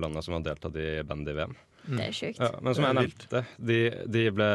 landet 0.00 0.24
som 0.24 0.34
har 0.38 0.46
deltatt 0.46 0.76
i 0.78 1.02
bandy-VM. 1.02 1.56
Det 1.90 2.06
er 2.06 2.12
sjukt. 2.14 2.38
Ja, 2.38 2.50
men 2.62 2.74
som 2.76 2.84
Det 2.84 2.90
jeg 2.92 2.98
nevnte, 3.00 3.44
de, 3.58 3.78
de 4.06 4.24
ble, 4.36 4.50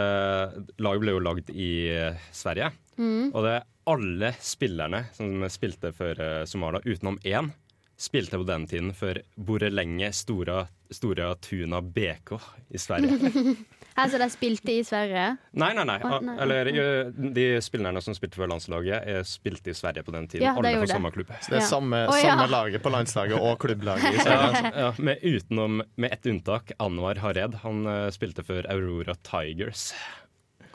laget 0.79 1.01
ble 1.03 1.15
jo 1.15 1.19
lagd 1.25 1.49
i 1.51 1.69
eh, 1.91 2.19
Sverige. 2.31 2.71
Mm. 2.97 3.33
Og 3.33 3.43
det 3.43 3.55
er 3.57 3.65
alle 3.91 4.31
spillerne 4.39 5.03
som 5.13 5.43
spilte 5.51 5.91
for 5.93 6.15
eh, 6.21 6.45
Somalia, 6.47 6.79
utenom 6.85 7.17
én, 7.27 7.51
spilte 7.97 8.37
på 8.37 8.43
den 8.47 8.65
tiden 8.67 8.93
for 8.93 9.17
Borelenge 9.35 10.09
Stora, 10.13 10.65
Stora 10.91 11.33
Tuna 11.35 11.81
BK 11.81 12.33
i 12.75 12.77
Sverige. 12.81 13.31
altså 13.95 14.17
så 14.17 14.21
de 14.23 14.27
spilte 14.33 14.73
i 14.75 14.81
Sverige. 14.83 15.37
Nei, 15.55 15.69
nei, 15.77 15.85
nei. 15.87 15.95
Nei. 16.03 16.35
Eller 16.43 16.69
eh, 16.73 17.11
de 17.35 17.45
spillerne 17.63 18.01
som 18.03 18.17
spilte 18.17 18.35
for 18.41 18.51
landslaget, 18.51 19.07
er 19.07 19.23
spilte 19.27 19.71
i 19.71 19.77
Sverige 19.77 20.03
på 20.03 20.11
den 20.15 20.27
tiden. 20.27 20.43
Ja, 20.47 20.55
alle 20.59 20.73
fra 20.83 20.89
samme 20.91 21.11
klubb. 21.15 21.31
Så 21.39 21.53
det 21.53 21.59
er 21.61 21.63
Ja. 21.63 21.69
samme, 21.69 22.01
ja. 22.03 22.17
samme 22.19 22.49
laget 22.51 22.83
på 22.83 22.91
landslaget 22.93 23.39
og 23.39 23.55
klubblaget 23.63 24.09
i 24.11 24.19
Sverige. 24.25 24.73
ja, 24.75 24.91
med, 24.99 25.23
utenom, 25.23 25.79
med 25.95 26.13
ett 26.17 26.27
unntak. 26.27 26.75
Anwar 26.79 27.23
Hared. 27.23 27.55
Han 27.63 27.85
eh, 27.87 28.09
spilte 28.15 28.43
for 28.43 28.67
Aurora 28.75 29.15
Tigers, 29.23 29.93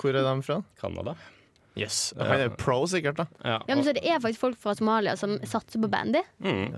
Hvor 0.00 0.16
er 0.16 0.24
de 0.24 0.40
fra? 0.42 0.62
Canada. 0.80 1.14
Yes. 1.80 2.12
Han 2.18 2.40
er 2.44 2.50
pro, 2.60 2.82
sikkert. 2.90 3.16
da 3.22 3.26
Ja, 3.44 3.56
Ja, 3.66 3.74
men 3.74 3.84
Så 3.86 3.94
det 3.96 4.04
er 4.04 4.20
faktisk 4.20 4.40
folk 4.42 4.58
fra 4.60 4.74
Somalia 4.76 5.16
som 5.16 5.38
satser 5.48 5.80
på 5.80 5.88
bandy? 5.90 6.20
mm, 6.44 6.74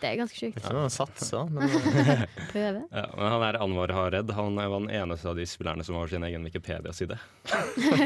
Det 0.00 0.08
er 0.10 0.16
ganske 0.18 0.36
sjukt. 0.36 0.58
Ikke 0.58 0.72
noe 0.74 0.90
satser, 0.90 1.26
satse, 1.26 1.50
men 1.54 1.62
eh, 2.18 2.24
Prøve. 2.50 2.82
ja, 2.90 3.06
men 3.16 3.32
han 3.36 3.42
er 3.48 3.60
Anwar 3.62 3.92
Hared. 3.94 4.30
Han 4.36 4.56
var 4.58 4.74
den 4.80 4.90
eneste 4.90 5.28
av 5.30 5.36
de 5.38 5.46
spillerne 5.46 5.84
som 5.86 5.94
har 6.00 6.08
sin 6.10 6.24
egen 6.26 6.44
Wikipedia-side. 6.44 7.18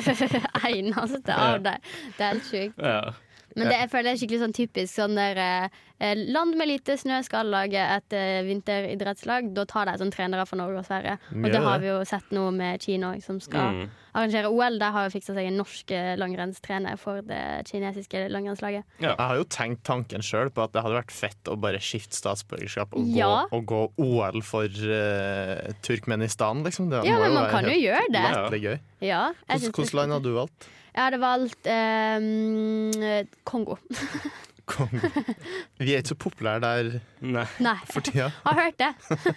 Eneste 0.68 1.34
av 1.34 1.62
deg 1.64 1.80
Det 2.18 2.24
er 2.24 2.32
helt 2.34 2.48
sjukt. 2.50 2.78
Ja. 2.82 3.14
Men 3.54 3.68
det, 3.70 3.74
jeg 3.78 3.90
føler 3.92 4.08
det 4.08 4.12
er 4.16 4.18
skikkelig 4.18 4.40
sånn 4.42 4.54
typisk 4.56 4.90
sånn 4.98 5.14
der 5.14 5.38
eh, 5.38 6.14
Land 6.34 6.56
med 6.58 6.66
lite 6.66 6.96
snø 6.98 7.20
skal 7.22 7.46
lage 7.54 7.78
et 7.78 8.16
eh, 8.18 8.40
vinteridrettslag. 8.48 9.52
Da 9.54 9.62
tar 9.70 9.86
de 9.86 9.94
sånn 10.00 10.10
trenere 10.10 10.42
fra 10.48 10.58
Norge 10.58 10.80
og 10.82 10.88
Sverige. 10.88 11.14
Og 11.38 11.46
det 11.54 11.60
har 11.62 11.78
vi 11.84 11.92
jo 11.92 12.00
sett 12.08 12.32
nå 12.34 12.48
med 12.56 12.82
Kina 12.82 13.12
òg, 13.14 13.22
som 13.22 13.38
skal 13.40 13.70
Mm. 13.74 13.86
Arrangere 14.14 14.50
OL. 14.50 14.78
Der 14.80 14.94
har 14.94 15.10
fiksa 15.12 15.34
seg 15.36 15.48
en 15.50 15.58
norsk 15.60 15.90
eh, 15.94 16.12
langrennstrener 16.20 16.98
for 17.00 17.20
det 17.26 17.40
kinesiske 17.68 18.24
langrennslaget. 18.32 18.84
jeg 19.02 19.16
har 19.18 19.36
jo 19.40 19.44
tenkt 19.50 19.82
tanken 19.86 20.22
sjøl 20.24 20.50
på 20.54 20.64
at 20.64 20.72
det 20.74 20.84
hadde 20.84 20.98
vært 21.00 21.14
fett 21.14 21.50
å 21.50 21.56
bare 21.60 21.80
skifte 21.82 22.16
statsborgerskap 22.16 22.94
og, 22.94 23.08
Ja. 23.14 23.44
gå, 23.50 23.58
og 23.58 23.66
gå 23.66 23.82
OL 24.06 24.40
for 24.46 24.64
uh, 24.68 25.72
Turkmenistan, 25.82 26.62
liksom. 26.64 26.90
Det 26.90 27.04
Ja, 27.08 27.18
men 27.18 27.34
man 27.34 27.50
kan 27.50 27.68
jo 27.68 27.76
gjøre 27.76 28.08
det. 28.14 28.62
gøy. 28.62 28.78
Ja, 29.04 29.32
Hvilket 29.50 29.94
land 29.94 30.12
hadde 30.16 30.30
du 30.30 30.34
valgt? 30.38 30.68
Jeg 30.94 31.02
hadde 31.02 31.18
valgt 31.18 31.66
um, 31.66 33.32
Kongo. 33.44 33.78
Kongo. 34.64 35.10
Vi 35.82 35.90
er 35.92 36.00
ikke 36.04 36.12
så 36.14 36.18
populære 36.22 36.60
der. 36.62 37.00
Nei. 37.20 37.74
for 37.90 38.00
tida. 38.00 38.30
Har 38.44 38.60
hørt 38.62 38.78
det. 38.78 38.92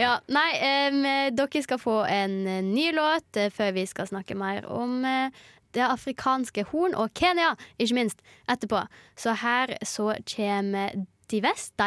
ja, 0.00 0.16
nei, 0.32 0.50
um, 0.92 1.02
dere 1.36 1.62
skal 1.64 1.80
få 1.80 2.02
en 2.08 2.36
eh, 2.46 2.62
ny 2.64 2.90
låt 2.96 3.38
eh, 3.40 3.50
før 3.52 3.74
vi 3.76 3.86
skal 3.86 4.10
snakke 4.10 4.36
mer 4.38 4.66
om 4.70 5.04
eh, 5.08 5.42
det 5.74 5.84
afrikanske 5.86 6.66
horn 6.70 6.94
og 6.94 7.14
Kenya, 7.16 7.54
ikke 7.78 7.96
minst, 7.96 8.20
etterpå. 8.50 8.84
Så 9.16 9.36
her 9.42 9.76
så 9.84 10.14
kommer 10.36 11.06
De 11.30 11.40
vest 11.42 11.80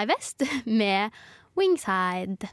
med 0.65 1.11
Wingside. 1.57 2.49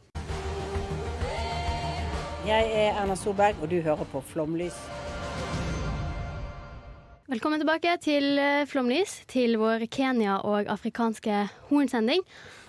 Jeg 2.47 2.73
er 2.75 2.99
Erna 3.01 3.15
Solberg, 3.15 3.57
og 3.63 3.71
du 3.71 3.81
hører 3.81 4.05
på 4.13 4.21
Flomlys. 4.21 4.77
Velkommen 7.33 7.63
tilbake 7.63 7.95
til 8.05 8.37
eh, 8.37 8.67
Flomlys, 8.69 9.23
til 9.31 9.55
vår 9.57 9.87
Kenya- 9.89 10.43
og 10.45 10.67
afrikanske 10.69 11.33
hornsending. 11.71 12.21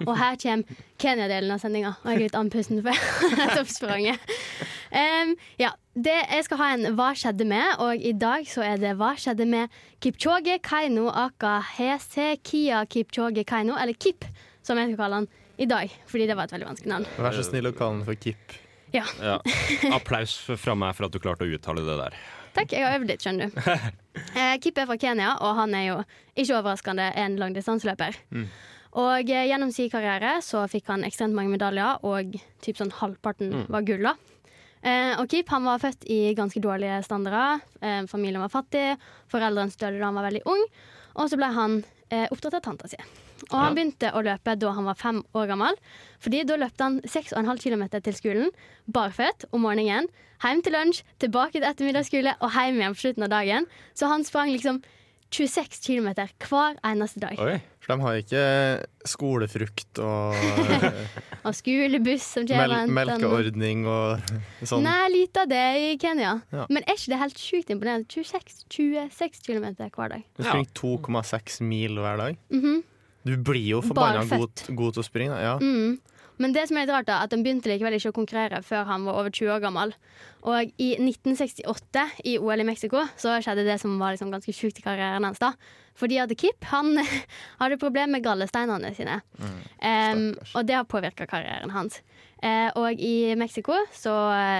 Og 0.06 0.13
her 0.15 0.38
kommer 0.39 0.78
Kenya-delen 1.04 1.52
av 1.52 1.60
sendinga. 1.60 1.89
Og 1.99 2.06
jeg 2.08 2.15
er 2.15 2.21
litt 2.21 2.38
andpusten 2.39 2.80
for 2.86 2.95
jeg 3.26 3.39
nettopp 3.41 3.73
spranget. 3.73 4.30
Em, 4.95 5.34
ja, 5.60 5.73
det, 5.99 6.13
jeg 6.15 6.45
skal 6.47 6.62
ha 6.62 6.67
en 6.78 6.95
Hva 6.95 7.10
skjedde 7.19 7.43
med? 7.49 7.73
Og 7.84 8.06
i 8.08 8.13
dag 8.15 8.47
så 8.47 8.63
er 8.63 8.80
det 8.80 8.93
Hva 9.02 9.10
skjedde 9.19 9.49
med 9.52 9.73
Kipchoge 9.99 10.56
Kaino 10.63 11.10
aka 11.12 11.58
Hese 11.73 12.30
Kia 12.47 12.86
Kipchoge 12.88 13.43
Kaino, 13.49 13.76
eller 13.76 13.99
Kip, 13.99 14.23
som 14.63 14.80
jeg 14.80 14.93
skal 14.93 15.02
kalle 15.02 15.19
han 15.19 15.28
i 15.60 15.67
dag. 15.67 15.91
Fordi 16.08 16.30
det 16.30 16.38
var 16.39 16.47
et 16.47 16.56
veldig 16.56 16.69
vanskelig 16.69 16.93
navn. 16.93 17.10
Vær 17.19 17.36
så 17.36 17.43
snill 17.49 17.67
å 17.67 17.73
kalle 17.76 17.97
den 17.97 18.08
for 18.08 18.21
Kip. 18.30 18.56
Ja. 18.95 19.04
Applaus 19.91 20.38
fra 20.56 20.78
meg 20.80 20.95
for 20.95 21.10
at 21.10 21.12
du 21.12 21.19
klarte 21.19 21.43
å 21.43 21.52
uttale 21.52 21.84
det 21.84 21.99
der. 22.06 22.17
Takk, 22.56 22.78
jeg 22.78 22.88
har 22.88 22.95
øvd 23.02 23.12
litt, 23.12 23.28
skjønner 23.28 23.52
du. 23.52 23.99
Eh, 24.13 24.58
Kip 24.62 24.78
er 24.78 24.86
fra 24.89 24.97
Kenya, 24.97 25.32
og 25.41 25.56
han 25.58 25.73
er 25.73 25.86
jo 25.88 25.95
ikke 26.36 26.60
overraskende 26.60 27.10
en 27.17 27.38
langdistanseløper. 27.41 28.19
Og 28.93 29.30
eh, 29.30 29.47
gjennom 29.49 29.71
sin 29.73 29.89
karriere 29.89 30.36
så 30.45 30.67
fikk 30.69 30.91
han 30.93 31.04
ekstremt 31.08 31.34
mange 31.34 31.49
medaljer, 31.56 32.04
og 32.06 32.36
typ 32.62 32.78
sånn 32.78 32.93
halvparten 32.99 33.65
var 33.73 33.82
gull. 33.88 34.04
da. 34.06 34.15
Eh, 34.84 35.13
og 35.17 35.30
Kip 35.32 35.49
han 35.49 35.63
var 35.65 35.80
født 35.80 36.06
i 36.12 36.34
ganske 36.38 36.62
dårlige 36.62 37.02
standarder. 37.08 37.63
Eh, 37.82 38.02
familien 38.12 38.43
var 38.43 38.52
fattig, 38.54 38.97
foreldrene 39.32 39.71
døde 39.80 39.99
da 39.99 40.10
han 40.10 40.19
var 40.19 40.28
veldig 40.30 40.43
ung. 40.45 40.65
Og 41.15 41.30
så 41.30 41.39
ble 41.39 41.49
han 41.56 41.80
eh, 42.12 42.28
oppdratt 42.30 42.60
av 42.60 42.65
tanta 42.67 42.89
si. 42.91 42.99
Og 43.52 43.58
han 43.60 43.76
begynte 43.78 44.12
å 44.16 44.24
løpe 44.26 44.56
da 44.60 44.72
han 44.78 44.88
var 44.88 45.00
fem 45.00 45.22
år 45.36 45.50
gammel. 45.52 45.80
Fordi 46.24 46.44
da 46.48 46.58
løpte 46.62 46.88
han 46.88 47.00
6,5 47.02 47.62
km 47.64 47.86
til 48.00 48.18
skolen, 48.18 48.52
barføtt 48.88 49.48
om 49.52 49.66
morgenen. 49.68 50.10
Hjem 50.44 50.64
til 50.64 50.76
lunsj, 50.76 51.04
tilbake 51.24 51.56
til 51.60 51.68
ettermiddagsskole 51.70 52.34
og 52.44 52.52
hjem 52.52 52.82
igjen 52.82 52.98
på 52.98 53.04
slutten 53.06 53.28
av 53.28 53.32
dagen. 53.32 53.68
Så 53.96 54.10
han 54.12 54.26
sprang 54.28 54.52
liksom 54.52 54.82
26 55.34 55.80
km 55.82 56.10
hver 56.46 56.76
eneste 56.86 57.22
dag. 57.24 57.40
Oi. 57.42 57.56
For 57.84 57.92
de 57.98 58.06
har 58.06 58.20
ikke 58.22 58.44
skolefrukt 59.12 60.00
og 60.00 60.38
Og 61.48 61.56
skolebuss 61.58 62.28
som 62.38 62.46
kommer 62.48 62.86
Mel 62.88 62.94
melkeordning 62.96 63.82
og 63.90 64.22
sånn. 64.64 64.86
Nei, 64.86 65.10
lite 65.12 65.44
av 65.44 65.50
det 65.52 65.64
i 65.82 65.90
Kenya. 66.00 66.38
Ja. 66.54 66.68
Men 66.72 66.86
er 66.86 66.96
ikke 66.96 67.12
det 67.12 67.20
helt 67.20 67.42
sjukt 67.44 67.74
imponerende? 67.74 68.08
26, 68.08 68.64
26 68.72 69.44
km 69.44 69.68
hver 69.84 70.14
dag. 70.16 70.24
Du 70.38 70.46
springer 70.46 70.72
2,6 70.80 71.60
mil 71.68 72.00
hver 72.00 72.22
dag. 72.24 72.40
Mhm. 72.54 72.82
Du 73.24 73.36
blir 73.38 73.64
jo 73.64 73.84
forbanna 73.84 74.26
god, 74.28 74.66
god 74.76 74.98
til 74.98 75.04
å 75.04 75.08
springe. 75.08 75.38
Ja. 75.40 75.56
Mm. 75.62 76.00
Men 76.42 76.54
det 76.56 76.66
som 76.68 76.78
er 76.78 76.88
litt 76.88 76.94
rart 76.94 77.08
da, 77.08 77.20
at 77.24 77.34
han 77.34 77.44
begynte 77.46 77.70
likevel 77.70 77.96
ikke 77.98 78.12
å 78.12 78.16
konkurrere 78.16 78.64
før 78.66 78.88
han 78.90 79.06
var 79.08 79.20
over 79.22 79.32
20 79.34 79.54
år 79.54 79.62
gammel. 79.64 79.94
Og 80.50 80.74
i 80.82 80.90
1968, 80.98 82.06
i 82.28 82.36
OL 82.42 82.64
i 82.64 82.68
Mexico, 82.68 83.04
så 83.20 83.38
skjedde 83.44 83.66
det 83.68 83.78
som 83.82 83.96
var 84.02 84.16
liksom 84.16 84.34
ganske 84.34 84.56
sjukt 84.56 84.82
i 84.82 84.86
karrieren 84.86 85.28
hans. 85.28 85.42
da. 85.44 85.54
Fordi 86.00 86.18
at 86.24 86.34
Kip 86.40 86.66
han 86.72 86.98
hadde 87.62 87.80
problemer 87.82 88.18
med 88.18 88.26
gallesteinene 88.26 88.94
sine. 88.98 89.20
Mm. 89.38 89.58
um, 89.86 90.28
og 90.58 90.68
det 90.68 90.80
har 90.80 90.90
påvirka 90.90 91.30
karrieren 91.30 91.74
hans. 91.76 92.02
Uh, 92.44 92.70
og 92.82 93.00
i 93.00 93.36
Mexico, 93.40 93.78
så 93.96 94.14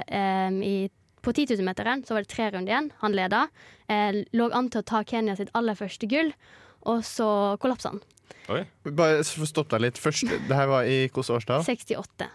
um, 0.06 0.62
i, 0.64 0.88
på 1.26 1.34
10 1.34 1.58
000-meteren, 1.58 2.06
så 2.06 2.16
var 2.16 2.24
det 2.24 2.32
tre 2.32 2.52
runder 2.54 2.72
igjen. 2.72 2.92
Han 3.02 3.18
leda. 3.18 3.48
Uh, 3.90 4.24
lå 4.32 4.52
an 4.54 4.70
til 4.70 4.86
å 4.86 4.90
ta 4.94 5.02
Kenya 5.08 5.36
sitt 5.40 5.52
aller 5.58 5.76
første 5.80 6.08
gull, 6.08 6.32
og 6.86 7.02
så 7.08 7.28
kollapsa 7.64 7.96
han. 7.96 8.04
Oi. 8.52 8.64
Bare 8.92 9.24
stopp 9.24 9.70
deg 9.72 9.86
litt. 9.86 10.00
Først, 10.02 10.28
det 10.28 10.56
her 10.58 10.68
var 10.72 10.88
i 10.88 11.04
hvilket 11.06 11.36
årstall? 11.38 11.64
68. 11.68 12.30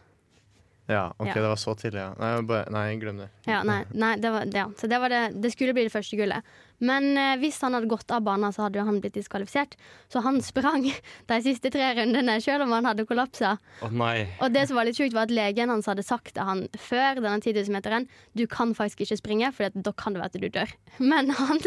Ja, 0.89 1.13
ok, 1.19 1.27
Ja. 1.27 1.35
det 1.35 1.49
var 1.51 1.57
så 1.61 1.75
tidlig, 1.77 2.01
ja. 2.01 2.15
Nei, 2.17 2.31
bare, 2.49 2.71
nei 2.73 2.97
glem 2.97 3.19
det. 3.21 3.27
Ja, 3.45 3.59
nei, 3.63 3.83
nei 3.93 4.15
det, 4.17 4.31
var, 4.33 4.47
ja. 4.57 4.71
Så 4.81 4.89
det, 4.89 4.97
var 5.03 5.13
det, 5.13 5.19
det 5.37 5.51
skulle 5.53 5.75
bli 5.77 5.85
det 5.85 5.93
første 5.93 6.17
gullet. 6.17 6.47
Men 6.81 7.11
eh, 7.13 7.35
hvis 7.43 7.59
han 7.61 7.77
hadde 7.77 7.91
gått 7.91 8.09
av 8.15 8.23
banen, 8.25 8.55
så 8.57 8.65
hadde 8.65 8.81
jo 8.81 8.87
han 8.89 8.97
blitt 9.05 9.19
diskvalifisert. 9.19 9.77
Så 10.09 10.23
han 10.25 10.41
sprang 10.49 10.87
de 10.89 11.41
siste 11.45 11.69
tre 11.75 11.91
rundene, 11.99 12.39
selv 12.41 12.65
om 12.65 12.73
han 12.73 12.89
hadde 12.89 13.05
kollapsa. 13.05 13.59
Oh, 13.85 13.93
nei. 13.93 14.31
Og 14.41 14.55
det 14.57 14.65
som 14.71 14.81
var 14.81 14.89
litt 14.89 14.97
sjukt, 14.97 15.13
var 15.13 15.29
at 15.29 15.37
legen 15.37 15.69
hans 15.69 15.91
hadde 15.93 16.07
sagt 16.09 16.33
til 16.39 16.49
han 16.49 16.65
før 16.81 17.21
denne 17.21 17.37
10 17.45 17.53
000-meteren 17.69 18.09
du 18.33 18.47
kan 18.49 18.73
faktisk 18.79 19.05
ikke 19.05 19.21
springe, 19.21 19.53
for 19.53 19.69
da 19.77 19.93
kan 19.93 20.17
det 20.17 20.25
være 20.25 20.33
at 20.33 20.41
du 20.41 20.49
dør. 20.57 20.73
Men 21.13 21.35
han, 21.37 21.61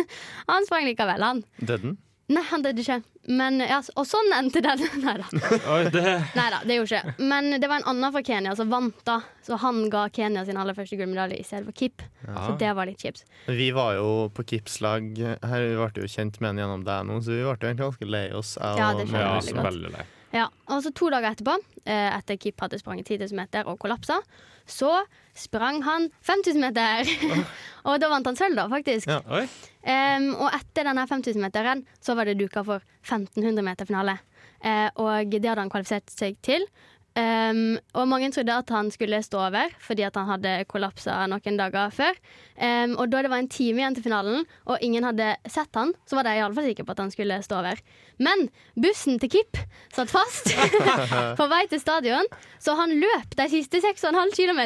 han 0.49 0.65
sprang 0.65 0.89
likevel, 0.89 1.21
han. 1.29 1.45
Døde 1.61 1.83
den? 1.91 1.99
Nei, 2.31 2.43
han 2.47 2.63
døde 2.63 2.79
ikke. 2.79 2.99
Men, 3.27 3.59
ja, 3.61 3.81
og 3.99 4.05
sånn 4.07 4.31
endte 4.33 4.61
den. 4.63 4.81
Nei 5.03 5.17
da. 5.19 6.61
Det 6.63 6.77
gjorde 6.77 7.01
ikke. 7.01 7.15
Men 7.27 7.57
det 7.61 7.67
var 7.69 7.81
en 7.81 7.87
annen 7.91 8.13
fra 8.15 8.21
Kenya 8.25 8.53
som 8.57 8.71
vant, 8.71 8.95
da. 9.07 9.19
Så 9.45 9.57
han 9.61 9.83
ga 9.93 10.05
Kenya 10.13 10.45
sin 10.47 10.57
aller 10.61 10.77
første 10.77 10.97
gullmedalje 10.99 11.41
i 11.41 11.45
stedet 11.45 11.67
for 11.67 11.75
Kip. 11.77 12.05
Så 12.23 12.55
det 12.61 12.71
var 12.77 12.87
litt 12.89 13.03
kjipt. 13.03 13.25
Vi 13.51 13.67
var 13.75 13.97
jo 13.99 14.07
på 14.33 14.45
Kips-lag 14.53 15.11
her. 15.19 15.67
Vi 15.67 15.75
ble 15.77 16.05
jo 16.05 16.09
kjent 16.15 16.39
med 16.41 16.53
han 16.53 16.63
gjennom 16.63 16.87
deg 16.87 17.09
nå, 17.09 17.19
så 17.25 17.33
vi 17.35 17.41
ble 17.43 17.51
jo 17.51 17.69
egentlig 17.69 17.85
ganske 17.89 18.09
lei 18.15 18.25
oss. 18.37 18.55
jeg 18.57 18.81
Ja, 18.81 18.89
det 18.97 19.05
skjønner 19.09 19.25
Ja, 19.25 19.33
jeg 19.35 19.43
veldig 19.43 19.57
godt. 19.59 19.69
veldig 19.71 19.93
lei. 19.97 20.07
Ja, 20.31 20.45
og 20.71 20.79
så 20.85 20.93
To 20.95 21.09
dager 21.11 21.33
etterpå, 21.33 21.57
eh, 21.83 22.07
etter 22.15 22.37
Kip 22.39 22.61
hadde 22.63 22.79
sprunget 22.79 23.09
10 23.11 23.17
000 23.27 23.35
meter 23.41 23.67
og 23.67 23.75
kollapsa, 23.83 24.21
så 24.69 25.01
sprang 25.35 25.81
han 25.83 26.07
5000 26.23 26.63
meter. 26.63 27.11
og 27.87 27.99
da 27.99 28.07
vant 28.13 28.29
han 28.31 28.39
sølv, 28.39 28.55
da, 28.55 28.69
faktisk. 28.71 29.11
Ja. 29.11 29.19
Oi. 29.27 29.43
Em, 29.81 30.31
og 30.35 30.49
etter 30.53 30.87
denne 30.87 31.07
5000-meteren 31.09 31.85
så 32.03 32.15
var 32.17 32.29
det 32.29 32.39
duka 32.39 32.63
for 32.67 32.83
1500 33.05 33.65
meter 33.65 33.89
finale. 33.89 34.19
Eh, 34.61 34.89
og 35.01 35.31
det 35.33 35.47
hadde 35.47 35.63
han 35.63 35.73
kvalifisert 35.73 36.13
seg 36.13 36.37
til. 36.45 36.67
Um, 37.11 37.75
og 37.91 38.05
mange 38.07 38.29
trodde 38.31 38.53
at 38.55 38.69
han 38.71 38.87
skulle 38.87 39.17
stå 39.19 39.41
over 39.49 39.73
fordi 39.83 40.05
at 40.07 40.15
han 40.15 40.29
hadde 40.29 40.51
kollapsa 40.71 41.17
noen 41.27 41.57
dager 41.59 41.91
før. 41.91 42.15
Um, 42.55 42.93
og 42.95 43.11
da 43.11 43.23
det 43.25 43.31
var 43.33 43.41
en 43.43 43.49
time 43.51 43.81
igjen 43.81 43.97
til 43.97 44.05
finalen, 44.05 44.45
og 44.63 44.79
ingen 44.85 45.03
hadde 45.03 45.33
sett 45.51 45.75
han, 45.75 45.91
så 46.07 46.15
var 46.15 46.29
de 46.29 46.37
iallfall 46.39 46.69
sikre 46.69 46.85
på 46.87 46.95
at 46.95 47.03
han 47.03 47.11
skulle 47.11 47.41
stå 47.43 47.59
over. 47.59 47.83
Men 48.23 48.47
bussen 48.79 49.19
til 49.19 49.33
Kip 49.33 49.59
satt 49.91 50.13
fast 50.13 50.53
på 51.41 51.49
vei 51.51 51.65
til 51.73 51.83
stadion, 51.83 52.31
så 52.63 52.77
han 52.79 52.95
løp 53.03 53.35
de 53.35 53.49
siste 53.57 53.83
6,5 53.83 54.31
km 54.37 54.63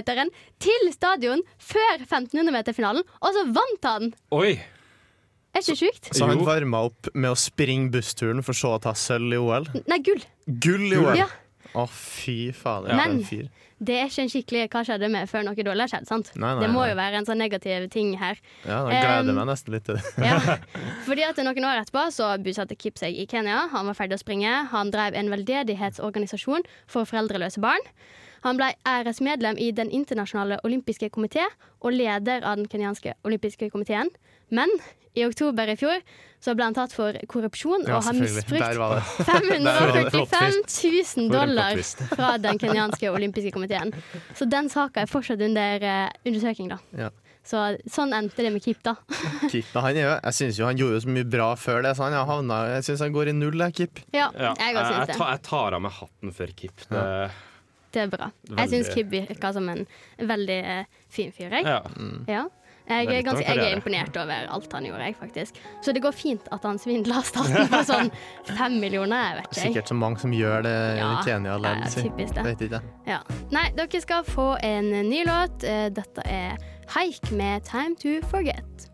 til 0.61 0.93
stadion 0.93 1.41
før 1.57 2.05
1500-meterfinalen, 2.05 3.05
og 3.25 3.37
så 3.39 3.47
vant 3.57 3.89
han! 3.89 4.13
Oi! 4.37 4.53
Er 5.55 5.63
ikke 5.63 5.77
sjukt? 5.79 6.11
Så 6.13 6.27
han 6.27 6.41
varma 6.45 6.83
opp 6.89 7.07
med 7.15 7.31
å 7.31 7.37
springe 7.39 7.89
bussturen 7.93 8.43
for 8.43 8.57
så 8.57 8.75
å 8.75 8.81
ta 8.83 8.91
sølv 8.97 9.33
i 9.33 9.39
OL. 9.39 9.69
Nei, 9.87 9.99
gull. 10.03 10.23
Gull 10.45 10.89
i 10.91 10.97
OL! 10.99 11.15
Ja. 11.23 11.29
Å, 11.75 11.85
fy 11.91 12.51
fader. 12.55 12.91
Ja. 12.93 12.99
Men- 13.05 13.23
fyr. 13.27 13.47
Det 13.85 13.91
er 13.99 14.05
ikke 14.07 14.21
en 14.23 14.29
skikkelig 14.31 14.59
hva 14.71 14.81
skjedde 14.87 15.09
med 15.11 15.27
før 15.27 15.41
noe 15.43 15.63
dårlig 15.67 15.83
har 15.83 15.89
skjedd. 15.91 16.05
sant? 16.07 16.29
Nei, 16.39 16.53
nei, 16.55 16.61
det 16.63 16.69
må 16.71 16.79
nei. 16.79 16.91
jo 16.93 16.95
være 16.95 17.17
en 17.19 17.25
sånn 17.27 17.41
negativ 17.43 17.89
ting 17.91 18.13
her. 18.17 18.37
Ja, 18.63 18.77
da 18.85 18.87
gleder 18.87 19.09
jeg 19.17 19.25
Um, 19.27 19.35
meg 19.35 19.47
nesten 19.49 19.73
litt 19.75 19.83
til 19.83 19.97
det. 19.99 20.03
Ja. 20.23 20.37
Fordi 21.07 21.25
at 21.27 21.41
Noen 21.43 21.67
år 21.67 21.81
etterpå 21.81 22.05
så 22.15 22.29
bosatte 22.39 22.77
Kip 22.79 22.95
seg 22.97 23.11
i 23.19 23.25
Kenya. 23.27 23.65
Han 23.73 23.89
var 23.91 23.97
ferdig 23.99 24.15
å 24.15 24.23
springe. 24.23 24.53
Han 24.71 24.91
drev 24.95 25.13
en 25.19 25.29
veldedighetsorganisasjon 25.29 26.63
for 26.87 27.03
foreldreløse 27.03 27.59
barn. 27.59 27.83
Han 28.47 28.55
ble 28.55 28.71
æresmedlem 28.87 29.59
i 29.59 29.71
Den 29.75 29.91
internasjonale 29.91 30.61
olympiske 30.63 31.09
komité 31.11 31.43
og 31.81 31.91
leder 31.91 32.45
av 32.47 32.55
den 32.55 32.67
kenyanske 32.71 33.17
olympiske 33.27 33.69
komiteen. 33.73 34.07
Men 34.49 34.71
i 35.15 35.25
oktober 35.25 35.71
i 35.71 35.75
fjor 35.79 36.01
så 36.45 36.53
ble 36.53 36.67
han 36.67 36.75
tatt 36.77 36.91
for 36.93 37.15
korrupsjon 37.31 37.87
Ja, 37.87 37.95
og 37.97 38.03
har 38.05 38.13
misbrukt 38.13 38.61
Der 38.61 38.77
var 38.77 38.99
det. 38.99 39.25
545 39.31 40.57
000 41.17 41.29
dollar 41.31 41.79
fra 42.17 42.33
den 42.37 42.59
kenyanske 42.61 43.09
olympiske 43.09 43.51
komiteen. 43.55 43.93
Så 44.37 44.45
den 44.51 44.69
saka 44.69 45.01
er 45.05 45.09
fortsatt 45.09 45.41
under 45.41 45.81
eh, 45.81 46.09
undersøking, 46.27 46.69
da. 46.75 46.77
Ja. 46.99 47.09
Så 47.45 47.61
sånn 47.89 48.13
endte 48.17 48.41
det 48.41 48.51
med 48.53 48.63
Kip, 48.65 48.79
da. 48.85 48.95
Kip, 49.51 49.65
da, 49.73 49.81
han 49.85 49.97
jeg 49.99 50.33
syns 50.37 50.59
jo 50.59 50.65
han 50.65 50.77
gjorde 50.79 50.97
jo 50.99 51.03
så 51.05 51.11
mye 51.13 51.27
bra 51.29 51.49
før 51.61 51.83
det, 51.85 51.95
så 51.97 52.07
han 52.07 52.15
har 52.17 52.25
havna 52.29 52.59
Jeg 52.75 52.87
syns 52.89 53.03
han 53.05 53.13
går 53.15 53.29
i 53.31 53.35
null, 53.37 53.57
jeg, 53.67 53.75
Kip. 53.79 54.01
Ja, 54.17 54.29
jeg 54.33 54.73
jeg, 54.75 55.09
det. 55.11 55.17
jeg 55.19 55.41
tar 55.45 55.77
av 55.77 55.83
meg 55.85 55.93
hatten 55.99 56.33
for 56.35 56.53
Kip. 56.57 56.85
Det, 56.89 57.05
Det 57.95 58.01
er 58.05 58.09
bra. 58.11 58.29
Jeg 58.49 58.57
Veldig- 58.57 58.69
syns 58.75 58.93
Kib 58.93 59.13
virka 59.13 59.53
som 59.55 59.69
en 59.71 59.85
veldig 60.19 60.59
eh, 60.75 60.85
fin 61.09 61.31
fyr, 61.33 61.49
jeg. 61.53 61.65
ja. 61.69 61.81
Ja. 62.29 62.45
Jeg 62.87 63.07
er 63.09 63.21
ganske, 63.25 63.45
jeg 63.45 63.71
er 63.71 63.75
imponert 63.79 64.17
over 64.21 64.49
alt 64.57 64.73
han 64.77 64.85
gjorde, 64.85 65.07
jeg, 65.09 65.15
faktisk. 65.19 65.61
Så 65.81 65.93
det 65.95 66.03
går 66.05 66.11
fint 66.15 66.47
at 66.53 66.67
han 66.67 66.77
svindla 66.81 67.21
staten 67.25 67.69
på 67.71 67.81
sånn 67.87 68.11
fem 68.57 68.77
millioner, 68.81 69.31
jeg 69.31 69.39
vet 69.39 69.49
ikke. 69.49 69.61
jeg. 69.61 69.71
Sikkert 69.73 69.93
så 69.93 69.97
mange 69.97 70.21
som 70.21 70.35
gjør 70.35 70.65
det 70.67 70.75
i 70.99 71.09
Kenya 71.25 71.55
Kenya 71.55 71.57
ja, 71.81 71.89
typisk 71.89 72.35
det. 72.35 72.43
Vet 72.45 72.61
ikke. 72.67 72.81
Ja. 73.09 73.19
Nei, 73.53 73.65
dere 73.77 74.01
skal 74.01 74.23
få 74.27 74.53
en 74.63 74.89
ny 75.09 75.23
låt. 75.27 75.63
Eh, 75.65 75.89
Dette 75.95 76.21
er 76.25 76.57
Haik 76.95 77.31
med 77.31 77.63
'Time 77.65 77.95
to 77.97 78.19
Forget'. 78.29 78.89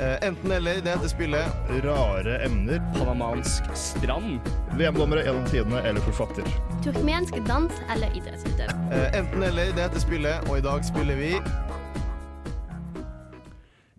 Eh, 0.00 0.28
enten 0.28 0.52
eller, 0.52 0.80
det 0.82 0.90
heter 0.90 1.08
spillet 1.08 1.46
Rare 1.84 2.44
emner. 2.44 2.80
Panamansk 2.98 3.64
strand. 3.74 4.40
VM-dommere 4.74 5.22
gjennom 5.24 5.44
tidene 5.46 5.82
eller 5.86 6.00
forfatter. 6.00 6.42
Turkmensk 6.84 7.34
dans 7.46 7.72
eller 7.94 8.10
idrettsutøver. 8.18 8.74
Eh, 8.92 9.18
enten 9.20 9.42
eller, 9.42 9.70
det 9.76 9.86
heter 9.86 10.00
spillet, 10.02 10.50
og 10.50 10.58
i 10.58 10.60
dag 10.60 10.84
spiller 10.84 11.14
vi 11.16 11.30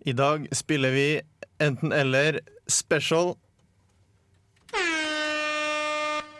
I 0.06 0.12
dag 0.12 0.46
spiller 0.52 0.90
vi 0.90 1.20
enten 1.58 1.92
eller 1.92 2.40
special 2.66 3.34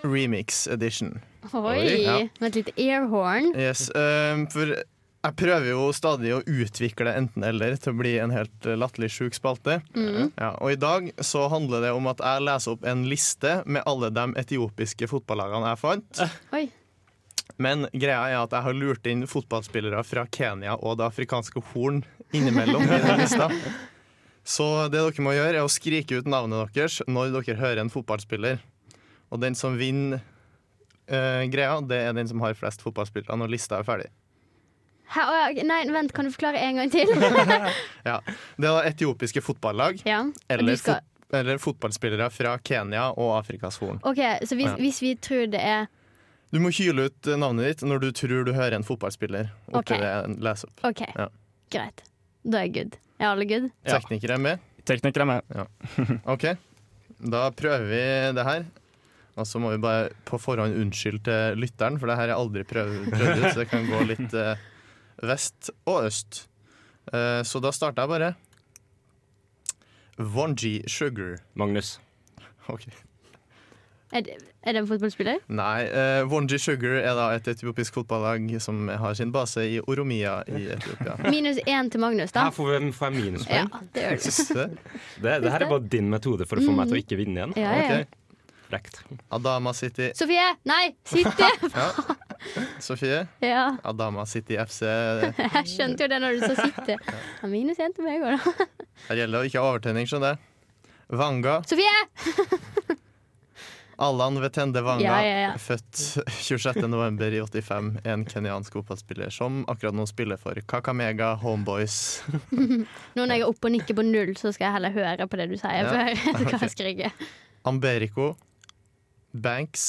remix 0.03 0.69
edition. 0.69 1.21
Oi! 1.53 2.05
Ja. 2.05 2.29
Med 2.39 2.49
et 2.49 2.55
lite 2.61 2.75
airhorn. 2.79 3.51
Yes, 3.59 3.89
um, 3.91 4.47
for 4.55 4.71
jeg 4.71 5.35
prøver 5.41 5.67
jo 5.73 5.89
stadig 5.91 6.31
å 6.37 6.45
utvikle 6.47 7.17
enten-eller 7.19 7.75
til 7.83 7.97
å 7.97 7.99
bli 7.99 8.15
en 8.23 8.31
helt 8.31 8.71
eh, 8.71 8.79
latterlig 8.79 9.11
sjuk 9.17 9.35
spalte. 9.35 9.81
Mm. 9.99 10.31
Ja, 10.37 10.53
og 10.63 10.71
i 10.71 10.79
dag 10.79 11.11
så 11.19 11.49
handler 11.51 11.89
det 11.89 11.95
om 11.97 12.07
at 12.07 12.23
jeg 12.23 12.47
leser 12.47 12.77
opp 12.77 12.87
en 12.87 13.03
liste 13.11 13.59
med 13.67 13.83
alle 13.83 14.15
de 14.15 14.29
etiopiske 14.39 15.11
fotballagene 15.11 15.75
jeg 15.75 15.83
fant. 15.83 16.27
Oi. 16.55 16.69
Men 17.63 17.87
greia 17.91 18.29
er 18.29 18.39
at 18.45 18.55
jeg 18.55 18.67
har 18.67 18.77
lurt 18.77 19.07
inn 19.11 19.27
fotballspillere 19.27 20.03
fra 20.07 20.27
Kenya 20.31 20.77
og 20.77 21.01
Det 21.01 21.07
afrikanske 21.09 21.63
horn 21.73 22.03
innimellom 22.33 22.83
i 22.83 23.03
den 23.03 23.21
lista. 23.21 23.51
Så 24.47 24.67
det 24.93 25.01
dere 25.01 25.25
må 25.27 25.33
gjøre, 25.35 25.59
er 25.59 25.65
å 25.67 25.71
skrike 25.71 26.21
ut 26.21 26.29
navnet 26.31 26.71
deres 26.75 27.01
når 27.11 27.33
dere 27.35 27.59
hører 27.59 27.83
en 27.83 27.91
fotballspiller. 27.91 28.61
Og 29.35 29.41
den 29.43 29.57
som 29.59 29.75
vinner 29.79 30.21
uh, 31.11 31.43
greia, 31.51 31.81
det 31.83 31.99
er 32.05 32.15
den 32.15 32.31
som 32.31 32.45
har 32.45 32.55
flest 32.55 32.85
fotballspillere 32.87 33.35
når 33.41 33.51
lista 33.57 33.81
er 33.81 33.89
ferdig. 33.89 34.13
Hæ, 35.11 35.23
å, 35.23 35.67
nei, 35.67 35.81
vent, 35.95 36.15
kan 36.15 36.27
du 36.27 36.33
forklare 36.35 36.63
en 36.63 36.81
gang 36.81 36.95
til? 36.95 37.11
Ja. 38.09 38.21
Det 38.27 38.67
er 38.67 38.73
da 38.73 38.87
etiopiske 38.87 39.43
fotballag 39.43 40.01
ja. 40.07 40.25
eller, 40.51 40.79
skal, 40.79 41.03
fot 41.03 41.37
eller 41.41 41.61
fotballspillere 41.63 42.27
fra 42.35 42.57
Kenya 42.63 43.09
og 43.15 43.37
Afrikas 43.41 43.79
Horn. 43.83 44.01
OK, 44.07 44.23
så 44.47 44.59
hvis, 44.59 44.71
Ja. 44.71 44.79
hvis 44.79 45.03
vi 45.03 45.15
tror 45.19 45.47
det 45.51 45.63
er 45.63 45.87
Du 46.55 46.59
må 46.63 46.71
hyle 46.75 47.09
ut 47.09 47.27
eh, 47.27 47.39
navnet 47.39 47.67
ditt 47.67 47.87
når 47.87 48.03
du 48.03 48.11
tror 48.15 48.47
du 48.47 48.53
hører 48.55 48.79
en 48.79 48.87
fotballspiller. 48.87 49.51
Oppi 49.73 49.99
Ok. 49.99 50.03
det 50.03 50.43
leser 50.43 50.71
opp. 50.71 50.85
OK, 50.91 51.03
Ja. 51.15 51.29
greit. 51.75 52.03
Da 52.47 52.61
er 52.63 52.69
jeg 52.69 52.75
good. 52.77 52.97
Er 53.19 53.33
alle 53.33 53.47
good? 53.51 53.69
Ja. 53.83 53.97
Teknikere 53.97 54.37
er 54.37 54.43
med. 54.43 54.65
Teknikere 54.87 55.27
er 55.27 55.31
med. 55.33 55.71
OK, 56.35 56.45
da 57.33 57.47
prøver 57.59 57.87
vi 57.91 58.03
det 58.39 58.45
her. 58.47 58.67
Og 59.37 59.45
så 59.49 59.61
må 59.61 59.75
vi 59.75 59.81
bare 59.83 60.09
på 60.29 60.39
forhånd 60.41 60.79
unnskylde 60.81 61.25
til 61.27 61.59
lytteren, 61.61 61.99
for 62.01 62.09
det 62.09 62.17
her 62.17 62.31
er 62.33 62.39
aldri 62.39 62.63
prøvd, 62.65 63.11
ut, 63.13 63.43
så 63.51 63.59
det 63.59 63.67
kan 63.69 63.85
gå 63.91 63.99
litt 64.09 64.37
eh, 64.39 64.63
vest 65.29 65.73
og 65.85 66.07
øst. 66.09 66.47
Eh, 67.13 67.43
så 67.45 67.61
da 67.61 67.73
starter 67.75 68.07
jeg 68.07 68.13
bare. 68.15 68.31
Vonji 70.17 70.79
Sugar. 70.89 71.37
Magnus. 71.55 71.99
Ok. 72.73 72.89
Er 74.15 74.23
det, 74.23 74.37
er 74.63 74.77
det 74.77 74.81
en 74.85 74.87
fotballspiller? 74.87 75.41
Nei, 75.51 75.81
eh, 75.91 76.21
Wonji 76.31 76.61
Sugar 76.63 76.93
er 77.01 77.17
da 77.19 77.25
et 77.35 77.49
etiopisk 77.51 77.97
fotballag 77.99 78.45
som 78.63 78.87
har 78.89 79.17
sin 79.19 79.33
base 79.35 79.65
i 79.67 79.81
Oromia 79.83 80.37
i 80.47 80.69
Etiopia. 80.77 81.17
Minus 81.35 81.59
én 81.67 81.91
til 81.91 82.01
Magnus, 82.05 82.31
da. 82.37 82.45
Her 82.47 82.55
får, 82.55 82.71
vi, 82.85 82.93
får 82.95 83.11
jeg 83.11 83.17
Ja, 83.17 83.25
minuspoeng. 83.25 83.73
det 83.97 84.05
gjør 84.05 84.21
du. 84.23 84.61
Det? 84.61 84.69
Det, 85.25 85.33
det 85.43 85.53
her 85.57 85.65
er 85.67 85.73
bare 85.73 85.89
din 85.97 86.11
metode 86.13 86.47
for 86.47 86.63
å 86.63 86.69
få 86.69 86.77
meg 86.79 86.93
til 86.93 87.01
å 87.01 87.03
ikke 87.03 87.19
vinne 87.19 87.41
igjen. 87.43 87.57
Ja, 87.59 87.73
ja. 87.75 87.89
Okay. 88.05 88.23
Frekt. 88.67 89.01
Adama 89.31 89.73
City. 89.79 90.09
Sofie! 90.19 90.47
Nei, 90.67 90.95
City! 91.07 91.51
Sofie. 92.87 93.21
ja, 93.43 93.65
Adama 93.87 94.25
City 94.27 94.59
FC. 94.59 94.83
jeg 95.57 95.65
skjønte 95.71 96.07
jo 96.07 96.11
det 96.15 96.21
når 96.23 96.39
du 96.39 96.47
sa 96.47 96.67
City. 96.67 96.99
Ja, 96.99 97.51
minus 97.51 97.79
én 97.83 97.95
til 97.95 98.07
meg 98.07 98.23
òg, 98.27 98.39
da. 98.39 98.69
Her 99.11 99.23
gjelder 99.23 99.39
det 99.39 99.43
å 99.43 99.51
ikke 99.51 99.63
ha 99.63 99.73
overtenning, 99.75 100.11
skjønner 100.11 100.35
jeg. 100.35 100.87
Vanga. 101.23 101.59
Sofie! 101.71 103.03
Allan 103.99 104.37
Vetende 104.43 104.83
Wanga, 104.85 105.05
Ja, 105.07 105.21
ja, 105.25 105.37
ja. 105.47 105.53
født 105.57 106.01
26.11. 106.29 107.23
i 107.33 107.41
85, 107.41 107.87
en 108.05 108.25
kenyansk 108.29 108.75
fotballspiller 108.77 109.31
som 109.33 109.63
akkurat 109.73 109.97
nå 109.97 110.05
spiller 110.11 110.37
for 110.37 110.59
Kakamega 110.69 111.31
Homeboys. 111.41 111.97
Nå 113.17 113.25
når 113.25 113.33
jeg 113.39 113.45
er 113.47 113.49
oppe 113.49 113.71
og 113.71 113.73
nikker 113.73 113.97
på 113.97 114.05
null, 114.05 114.35
så 114.37 114.53
skal 114.53 114.67
jeg 114.69 114.77
heller 114.77 114.93
høre 114.99 115.29
på 115.33 115.41
det 115.41 115.49
du 115.49 115.57
sier 115.57 115.81
Ja, 115.81 115.95
før. 115.95 116.61
Jeg 116.61 116.71
skrike. 116.77 117.13
Amberico. 117.65 118.35
Banks. 119.33 119.87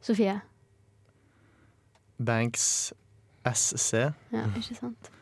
Sofie. 0.00 0.38
Banks 2.22 2.92
SC. 3.52 3.92
Ja, 4.32 4.46
ikke 4.56 4.76
sant. 4.78 5.12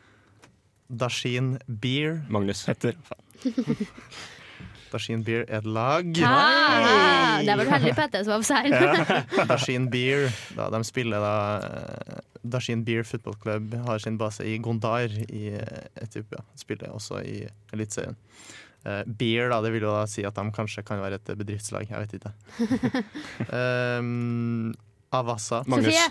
Dashin 0.91 1.57
Beer. 1.67 2.21
Magnus. 2.29 2.63
Heter 2.71 2.95
Dashin 4.91 5.23
Beer 5.27 5.45
er 5.47 5.61
et 5.61 5.67
lag. 5.67 6.07
Ah, 6.27 7.41
der 7.45 7.57
var 7.57 7.67
du 7.67 7.71
heldig, 7.73 7.93
Petter, 7.97 8.25
som 8.25 8.35
var 8.35 8.43
på 8.43 8.49
sein. 8.49 8.71
Dashin 9.51 9.89
Beer. 9.93 10.29
Da, 10.57 10.69
de 10.73 10.81
spiller 10.87 11.23
da 11.23 11.35
eh, 11.65 12.21
Dashin 12.53 12.83
Beer 12.87 13.07
Football 13.07 13.37
Club 13.41 13.75
har 13.87 14.01
sin 14.03 14.17
base 14.21 14.45
i 14.47 14.57
Gondar 14.63 15.13
i 15.27 15.53
eh, 15.55 15.85
Etiopia. 16.03 16.43
Spiller 16.59 16.93
også 16.95 17.21
i 17.25 17.43
Eliteserien. 17.73 18.17
Uh, 18.81 19.03
beer, 19.05 19.51
da, 19.51 19.59
det 19.61 19.69
vil 19.75 19.83
jo 19.85 19.91
da 19.93 20.07
si 20.09 20.23
at 20.25 20.33
de 20.33 20.43
kanskje 20.55 20.81
kan 20.81 20.97
være 21.03 21.19
et 21.19 21.35
bedriftslag. 21.37 21.85
Jeg 21.85 22.01
vet 22.01 22.15
ikke. 22.17 23.03
um, 23.53 24.71
Avassa. 25.19 25.61
Magnus. 25.69 25.93
Sofie. 25.93 26.07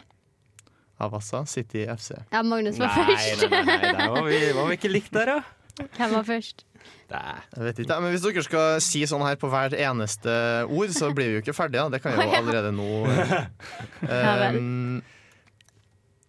Avassa 1.00 1.40
City 1.50 1.86
FC. 1.88 2.12
Ja, 2.30 2.42
Magnus 2.46 2.78
var 2.78 2.92
først. 2.94 3.46
Nei, 3.48 3.62
nei, 3.64 3.76
nei, 3.80 3.92
der 3.96 4.12
var 4.12 4.28
vi, 4.28 4.38
var 4.54 4.68
vi 4.68 4.76
ikke 4.78 4.92
likt 4.92 5.14
der, 5.16 5.32
da. 5.32 5.59
Hvem 5.78 6.12
var 6.14 6.26
først? 6.26 6.64
Jeg 7.10 7.64
vet 7.64 7.78
ikke, 7.82 8.00
men 8.00 8.12
Hvis 8.14 8.22
dere 8.24 8.42
skal 8.46 8.82
si 8.84 9.02
sånn 9.08 9.22
her 9.26 9.38
på 9.40 9.50
hvert 9.50 9.74
eneste 9.74 10.34
ord, 10.70 10.92
så 10.94 11.10
blir 11.14 11.30
vi 11.30 11.38
jo 11.38 11.44
ikke 11.44 11.54
ferdige. 11.56 11.82
Da. 11.82 11.96
Det 11.96 12.02
kan 12.04 12.14
jeg 12.14 12.28
jo 12.30 12.42
allerede 12.42 12.74
nå. 12.74 12.90
Um, 14.10 15.02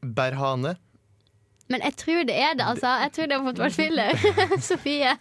Berhane. 0.02 0.76
Men 1.72 1.84
jeg 1.86 1.96
tror 2.02 2.24
det 2.28 2.36
er 2.36 2.56
det, 2.58 2.66
altså. 2.66 2.88
Jeg 3.06 3.12
tror 3.16 3.30
det 3.30 3.38
har 3.38 3.46
fått 3.48 3.62
er 3.66 3.76
filler. 3.76 4.26
Sofie. 4.72 5.14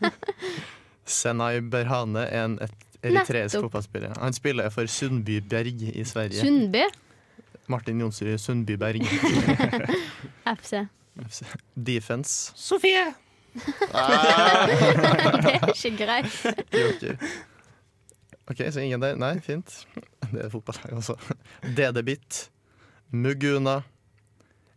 Senai 1.06 1.61
Berhane 1.61 2.24
er 2.26 2.44
en 2.48 2.59
eritreisk 3.04 3.61
fotballspiller. 3.61 4.16
Han 4.18 4.37
spiller 4.37 4.70
for 4.74 4.87
Sundby 4.90 5.38
Berg 5.50 5.85
i 5.92 6.04
Sverige. 6.04 6.40
Sundby 6.40 6.85
Martin 7.70 8.00
Jonsrud 8.00 8.38
Sundby 8.38 8.72
Berg. 8.80 9.04
FC. 10.59 10.83
Defense. 11.76 12.52
Sofie! 12.56 13.12
Det 15.43 15.55
er 15.55 15.73
ikke 15.73 15.97
greit. 15.97 16.35
Joker. 16.73 17.17
OK, 18.51 18.63
så 18.73 18.81
ingen 18.81 19.03
der. 19.03 19.17
Nei, 19.21 19.37
fint. 19.45 19.87
Det 20.33 20.45
er 20.45 20.51
fotballag 20.51 20.97
også. 20.99 21.17
DD-bit. 21.77 22.51
Muguna. 23.11 23.81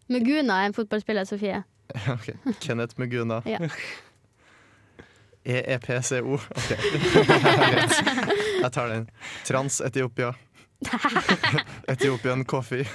Muguna 0.09 0.61
er 0.61 0.71
en 0.71 0.73
fotballspiller, 0.77 1.23
Sofie. 1.29 1.63
Ja, 1.93 2.13
ok. 2.13 2.29
Kenneth 2.61 2.99
Muguna. 3.01 3.41
Ja. 3.45 3.57
EEPCO. 5.45 6.33
OK. 6.33 6.71
Jeg 8.63 8.71
tar 8.71 8.87
den. 8.87 9.09
Trans-Etiopia. 9.45 10.33
Etiopian 11.87 12.45
Coffee. 12.45 12.85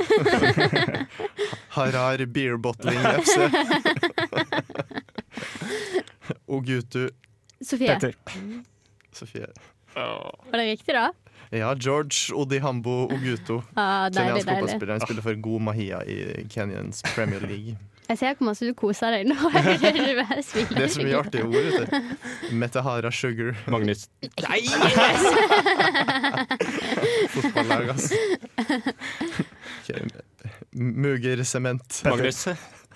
Harar 1.69 2.27
Beer 2.27 2.57
Bottling 2.57 3.01
FC. 3.01 3.39
Ogutu. 6.49 7.09
Sofie. 7.63 7.99
Sofie. 9.13 9.47
Var 9.95 10.53
det 10.61 10.67
riktig, 10.73 10.95
da? 10.95 11.11
Ja, 11.51 11.75
George 11.75 12.35
Odihambo 12.37 12.91
Oguto. 13.09 13.63
Ah, 13.75 14.09
deilig, 14.13 14.45
Kenyansk 14.45 14.49
fotballspiller. 14.49 14.93
Han 14.93 15.01
spiller 15.07 15.23
for 15.23 15.35
God 15.43 15.61
Mahia 15.63 16.03
i 16.05 16.45
Kenyans 16.53 17.03
Premier 17.15 17.41
League. 17.41 17.77
Jeg 18.09 18.19
ser 18.19 18.35
hvor 18.39 18.47
masse 18.49 18.65
du 18.65 18.73
koser 18.73 19.11
deg 19.13 19.27
nå. 19.29 19.35
Det 19.53 20.81
er 20.81 20.89
så 20.93 21.03
mye 21.05 21.17
artige 21.19 21.45
ord. 21.45 21.53
vet 21.53 21.93
du. 21.93 21.97
Metahara 22.57 23.11
Sugar. 23.13 23.53
Magnus. 23.69 24.07
Nei! 24.47 24.63
Fotballag, 27.35 27.89
ass. 27.93 28.09
Okay. 29.85 30.09
Muger 30.73 31.45
Sement. 31.45 32.01
Magnus. 32.09 32.49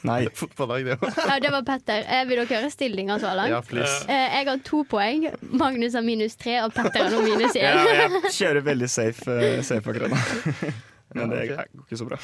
Nei. 0.06 0.26
Fotballag, 0.38 0.84
det 0.86 0.96
òg. 0.98 1.18
Ja, 1.18 1.36
det 1.42 1.52
var 1.54 1.64
Petter. 1.66 2.04
Eh, 2.06 2.24
vil 2.28 2.40
dere 2.42 2.58
høre 2.60 2.70
stillinga 2.72 3.18
så 3.22 3.34
langt? 3.38 3.52
Ja, 3.54 3.60
please. 3.66 4.02
Eh, 4.10 4.38
jeg 4.38 4.48
har 4.48 4.62
to 4.66 4.82
poeng. 4.88 5.28
Magnus 5.62 5.96
har 5.98 6.04
minus 6.06 6.36
tre, 6.40 6.58
og 6.64 6.74
Petter 6.74 7.06
har 7.06 7.14
nå 7.14 7.22
minus 7.26 7.56
én. 7.58 7.66
Ja, 7.66 7.84
jeg 8.02 8.32
kjører 8.40 8.66
veldig 8.66 8.90
safe, 8.90 9.38
eh, 9.38 9.62
safe 9.66 9.94
akkurat 9.94 10.12
nå. 10.12 10.72
Men 11.18 11.32
det 11.34 11.46
går 11.52 11.66
ikke 11.84 12.00
så 12.00 12.08
bra. 12.08 12.18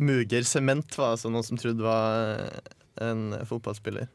Muger 0.00 0.46
Sement 0.48 0.96
var 0.98 1.14
altså 1.14 1.30
noen 1.30 1.46
som 1.46 1.60
trodde 1.60 1.84
var 1.84 2.48
en 3.00 3.28
fotballspiller. 3.46 4.08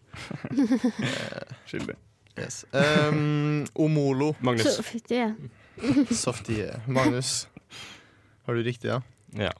Skyldig. 1.69 1.95
Yes. 2.35 2.65
Um, 2.75 3.63
Omolo. 3.79 4.33
Magnus. 4.43 4.81
Softie. 6.11 6.67
Magnus. 6.91 7.47
Har 8.45 8.53
du 8.59 8.65
riktig, 8.67 8.91
ja? 8.91 8.99
Ja. 9.39 9.53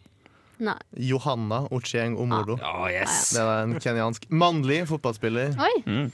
Nei. 0.64 0.78
Johanna 1.10 1.66
Ocheng 1.76 2.16
Omolo. 2.22 2.58
Ah, 2.64 2.88
yes. 2.92 3.32
Det 3.36 3.44
er 3.44 3.64
en 3.66 3.76
kenyansk 3.82 4.28
mannlig 4.32 4.84
fotballspiller. 4.90 5.56
Oi. 5.60 6.10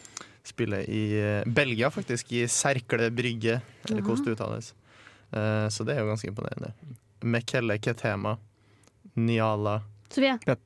Spiller 0.48 0.88
i 0.90 1.04
eh, 1.20 1.44
Belgia, 1.46 1.92
faktisk, 1.94 2.32
i 2.34 2.48
Serkle 2.50 3.12
Brygge, 3.14 3.60
eller 3.90 4.02
hvordan 4.02 4.26
det 4.26 4.34
uttales. 4.34 4.72
Uh, 5.32 5.68
så 5.72 5.86
det 5.88 5.96
er 5.96 6.02
jo 6.02 6.10
ganske 6.10 6.28
imponerende. 6.32 6.74
Mekelle 7.22 7.78
Ketema. 7.80 8.36
Niala 9.16 9.82
Sofie. 10.12 10.58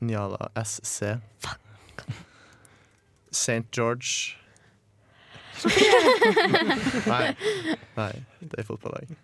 Niala 0.00 0.50
SC. 0.64 1.16
St. 3.30 3.64
George. 3.72 4.36
nei, 7.06 7.32
nei, 7.96 8.12
det 8.40 8.60
er 8.60 8.66
fotballag. 8.68 9.14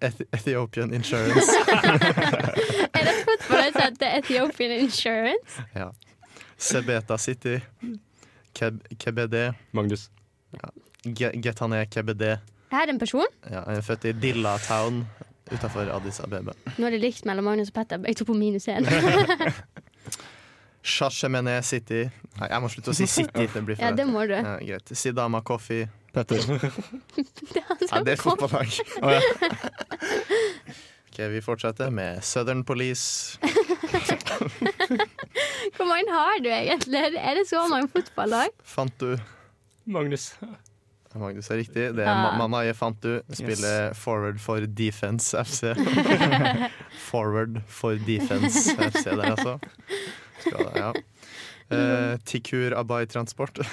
Eth 0.00 0.20
Ethiopian 0.32 0.92
Insurance. 0.94 1.52
Er 2.96 3.04
det 3.06 3.14
fotballag 3.24 3.72
som 3.72 3.82
heter 3.82 4.18
Ethiopian 4.18 4.72
Insurance? 4.80 5.62
ja. 5.74 5.90
Sebeta 6.58 7.18
City. 7.18 7.58
Keb 8.56 8.78
KBD. 8.98 9.52
Magnus. 9.76 10.10
Ja. 10.52 10.68
Getané 11.04 11.40
Getane 11.42 11.86
KBD. 11.86 12.22
Er 12.72 12.86
det 12.86 12.88
en 12.94 12.98
person? 12.98 13.26
Ja, 13.50 13.60
han 13.66 13.76
er 13.76 13.80
født 13.84 14.04
i 14.08 14.12
Dilla 14.12 14.56
Town 14.64 15.02
utafor 15.52 15.90
Addis 15.92 16.20
Abebe. 16.24 16.54
Nå 16.78 16.86
er 16.88 16.96
det 16.96 17.00
likt 17.04 17.24
mellom 17.28 17.44
Magnus 17.44 17.68
og 17.68 17.76
Petter. 17.76 18.00
Jeg 18.08 18.16
tok 18.16 18.26
på 18.32 18.36
minus 18.40 18.66
én. 18.72 18.88
Shashemene 20.82 21.58
City. 21.70 22.06
Nei, 22.40 22.48
jeg 22.50 22.62
må 22.64 22.68
slutte 22.72 22.92
å 22.92 22.96
si 22.96 23.06
City. 23.18 23.46
Det 23.52 23.62
blir 23.68 23.76
for 23.78 23.84
Ja, 23.84 23.92
det 23.96 24.06
må 24.08 24.24
du. 24.28 24.34
Ja, 24.36 24.56
greit. 24.62 24.92
Sidama 24.96 25.42
Coffee. 25.46 25.88
Petter. 26.16 26.40
Er 26.56 26.72
Ja, 27.92 28.00
det 28.06 28.12
er 28.16 28.20
fotballag. 28.22 28.70
Oh, 29.02 29.10
ja. 29.12 29.20
Ok, 31.12 31.18
Vi 31.32 31.40
fortsetter 31.44 31.90
med 31.92 32.22
Southern 32.24 32.64
Police. 32.64 33.36
Hvor 35.76 35.86
mange 35.88 36.12
har 36.12 36.38
du 36.44 36.48
egentlig? 36.52 37.00
Er 37.16 37.34
det 37.38 37.46
så 37.48 37.62
mange 37.70 37.88
fotballag? 37.92 38.48
Fant 38.64 38.92
du 39.00 39.16
Magnus. 39.86 40.32
Magnus 41.16 41.48
er 41.50 41.56
riktig. 41.62 41.84
Det 41.96 42.04
er 42.04 42.10
Ah. 42.12 42.36
Manaye 42.38 42.74
Fantu. 42.74 43.20
Spiller 43.32 43.92
forward 43.96 44.38
for 44.42 44.56
Defense 44.66 45.36
FC. 45.44 45.62
forward 47.10 47.60
for 47.68 47.90
Defense 48.06 48.74
FC 48.76 49.04
der, 49.04 49.22
altså. 49.32 49.58
Skal 50.40 50.58
det, 50.58 50.76
ja. 50.76 50.92
Eh, 51.70 52.16
Tikur 52.24 52.76
Abai 52.78 53.06
Transport. 53.10 53.58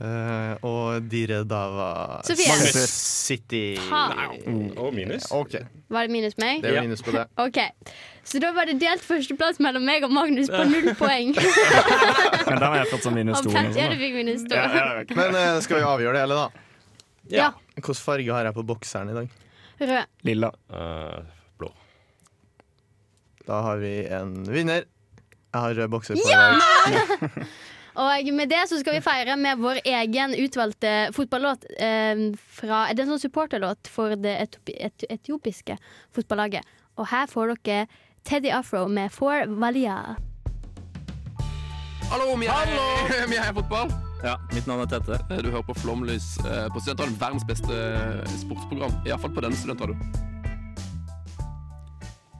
Eh, 0.00 0.52
og 0.64 1.02
Dire 1.12 1.42
Dava 1.44 2.22
Sofie. 2.24 2.48
Magnus 2.48 2.92
City. 3.26 3.74
Faen. 3.84 4.70
Og 4.80 4.94
minus. 4.96 5.26
OK, 5.36 5.58
Var 5.92 6.06
det 6.08 6.14
minus 6.14 6.38
meg? 6.40 6.62
det 6.64 6.70
er 6.72 6.86
minus 6.86 7.02
på 7.04 7.12
det. 7.12 7.26
OK. 7.44 7.58
Så 8.24 8.40
da 8.40 8.54
var 8.56 8.70
det 8.70 8.78
delt 8.80 9.04
førsteplass 9.04 9.60
mellom 9.60 9.84
meg 9.84 10.06
og 10.08 10.14
Magnus 10.16 10.48
på 10.48 10.62
null 10.70 10.94
poeng. 11.02 11.34
Men 11.36 12.56
da 12.62 12.70
har 12.70 12.78
jeg 12.80 12.88
fått 12.94 13.04
sånn 13.10 13.18
minus 13.18 13.42
Og 13.42 13.50
to. 13.50 13.52
Fikk 13.52 14.16
minus. 14.16 14.46
Ja, 14.48 14.64
ja, 14.72 14.86
ok. 15.02 15.12
Men 15.20 15.36
eh, 15.36 15.58
skal 15.66 15.82
vi 15.82 15.88
avgjøre 15.90 16.16
det, 16.16 16.22
eller 16.24 16.40
da? 16.46 16.64
Ja. 17.36 17.50
Hvilken 17.76 18.00
farge 18.00 18.32
har 18.38 18.48
jeg 18.48 18.56
på 18.56 18.64
bokseren 18.72 19.12
i 19.12 19.18
dag? 19.20 19.36
Rød. 19.84 20.10
Lilla. 20.30 20.50
Eh. 20.80 21.20
Da 23.46 23.60
har 23.64 23.80
vi 23.82 23.94
en 24.06 24.34
vinner. 24.44 24.86
Jeg 25.50 25.60
har 25.60 25.74
rød 25.74 25.88
bokser 25.90 26.14
på 26.14 26.30
ja! 26.30 26.54
dag. 26.54 27.42
Og 28.00 28.28
med 28.32 28.48
det 28.48 28.60
så 28.70 28.78
skal 28.80 28.94
vi 28.96 29.02
feire 29.04 29.34
med 29.36 29.58
vår 29.58 29.80
egen 29.84 30.34
utvalgte 30.38 31.10
fotballåt. 31.12 31.66
Eh, 31.74 32.30
fra, 32.60 32.84
det 32.94 33.02
er 33.02 33.06
en 33.06 33.16
sånn 33.16 33.24
supporterlåt 33.24 33.90
for 33.90 34.14
det 34.14 34.36
etiopi, 34.46 34.76
et, 34.78 35.06
etiopiske 35.10 35.76
fotballaget. 36.14 36.66
Og 37.00 37.10
her 37.10 37.26
får 37.30 37.56
dere 37.64 37.86
Teddy 38.24 38.52
Afro 38.54 38.86
med 38.88 39.10
For 39.12 39.48
Valia. 39.60 39.98
Hallo, 42.10 42.32
vi 42.38 42.48
er, 42.50 42.72
er 43.42 43.52
fotball. 43.54 43.92
Ja, 44.22 44.36
mitt 44.54 44.66
navn 44.68 44.84
er 44.84 44.90
Tete. 44.90 45.20
Du 45.42 45.50
hører 45.50 45.66
på 45.66 45.78
Flomlys 45.82 46.34
eh, 46.44 46.66
på 46.72 46.82
Studentradioen. 46.82 47.20
Verdens 47.20 47.46
beste 47.48 48.40
sportsprogram. 48.44 49.00
Iallfall 49.06 49.34
på 49.34 49.46
denne 49.46 49.58
studentradioen. 49.58 50.29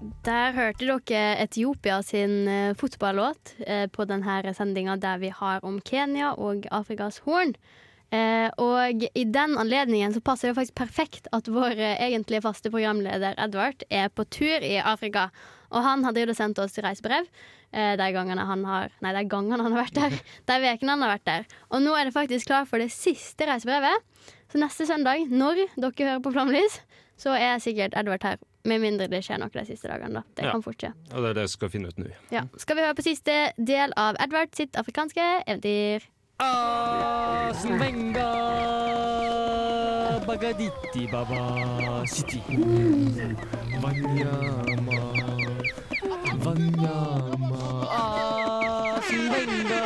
Der 0.00 0.54
hørte 0.56 0.86
dere 0.88 1.34
Etiopia 1.42 1.98
sin 2.00 2.48
eh, 2.48 2.72
fotballåt 2.78 3.52
eh, 3.66 3.84
på 3.92 4.06
denne 4.08 4.54
sendinga 4.56 4.94
der 4.96 5.20
vi 5.20 5.28
har 5.28 5.60
om 5.60 5.76
Kenya 5.84 6.32
og 6.40 6.64
Afrikas 6.72 7.18
Horn. 7.26 7.52
Eh, 8.08 8.48
og 8.56 9.04
i 9.04 9.24
den 9.28 9.58
anledningen 9.60 10.14
så 10.16 10.22
passer 10.24 10.48
det 10.48 10.56
faktisk 10.56 10.78
perfekt 10.80 11.28
at 11.36 11.52
vår 11.52 11.76
egentlig 11.92 12.40
faste 12.46 12.72
programleder 12.72 13.36
Edvard 13.36 13.84
er 13.90 14.08
på 14.08 14.24
tur 14.24 14.64
i 14.64 14.78
Afrika. 14.80 15.28
Og 15.68 15.84
han 15.84 16.06
hadde 16.08 16.24
jo 16.24 16.34
sendt 16.34 16.58
oss 16.58 16.80
reisebrev 16.80 17.28
de 17.70 18.06
gangene 18.10 18.42
han 18.42 18.64
har 18.66 18.90
Nei, 18.98 19.12
de 19.14 19.28
gangene 19.30 19.62
han 19.62 19.76
har 19.76 19.84
vært 19.84 19.94
der. 20.00 20.16
De 20.48 20.56
ukene 20.72 20.96
han 20.96 21.04
har 21.04 21.12
vært 21.12 21.28
der. 21.28 21.44
Og 21.70 21.84
nå 21.84 21.92
er 21.94 22.08
det 22.08 22.16
faktisk 22.16 22.48
klar 22.48 22.64
for 22.66 22.82
det 22.82 22.88
siste 22.90 23.46
reisebrevet. 23.46 24.08
Så 24.50 24.58
neste 24.58 24.88
søndag, 24.88 25.28
når 25.30 25.68
dere 25.76 26.08
hører 26.08 26.24
på 26.24 26.32
Flomlys, 26.34 26.80
så 27.20 27.36
er 27.36 27.62
sikkert 27.62 27.94
Edvard 27.94 28.26
her 28.26 28.40
Med 28.64 28.80
mindre 28.80 29.06
det 29.08 29.22
skjer 29.24 29.38
noe 29.40 29.48
de 29.48 29.64
siste 29.64 29.88
dagene, 29.88 30.12
da. 30.20 30.22
Det 30.36 30.44
Ja. 30.44 30.50
kan 30.52 30.62
fort 30.62 30.76
skje. 30.76 30.92
Og 31.14 31.22
det 31.22 31.30
er 31.30 31.34
det 31.34 31.42
vi 31.42 31.48
skal 31.48 31.68
finne 31.70 31.88
ut 31.88 31.96
nå. 31.98 32.10
Ja. 32.30 32.42
Skal 32.58 32.76
vi 32.76 32.82
høre 32.82 32.94
på 32.94 33.02
siste 33.02 33.52
del 33.56 33.92
av 33.96 34.16
Edward 34.20 34.54
sitt 34.54 34.72
afrikanske 34.76 35.42
eventyr? 35.46 36.00
Svenga 37.60 38.30
Bagaditi 40.26 41.06
Baba 41.10 42.04
City 42.06 42.40
Vanyama 43.82 45.00
Vanyama 46.44 47.62
Svenga 49.02 49.82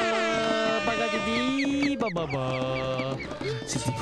Bagaditi 0.87 1.97
Baba 1.97 3.17
City 3.67 3.93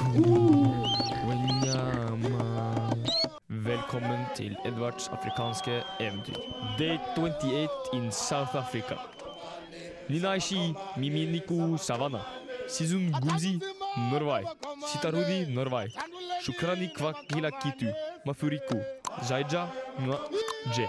Vanyama 1.27 2.52
Velkommen 3.63 4.25
til 4.35 4.57
Edvards 4.67 5.09
afrikanske 5.09 5.83
eventyr. 6.01 6.35
Day 6.79 6.99
28 7.17 7.69
in 7.93 8.13
South 8.13 8.57
Africa. 8.57 8.95
Linaishi 10.09 10.75
Miminiku 10.97 11.77
Savannah. 11.79 12.21
Sizun 12.69 13.13
Guzi 13.23 13.61
Norway. 14.13 14.43
Sitarudi 14.93 15.55
Norway. 15.55 15.89
Shukrani 16.43 16.91
Kwakila 16.99 17.51
Kitu. 17.51 17.93
Mafuriku. 18.27 18.81
Zaija 19.29 19.67
Nwa 19.99 20.19
Je. 20.77 20.89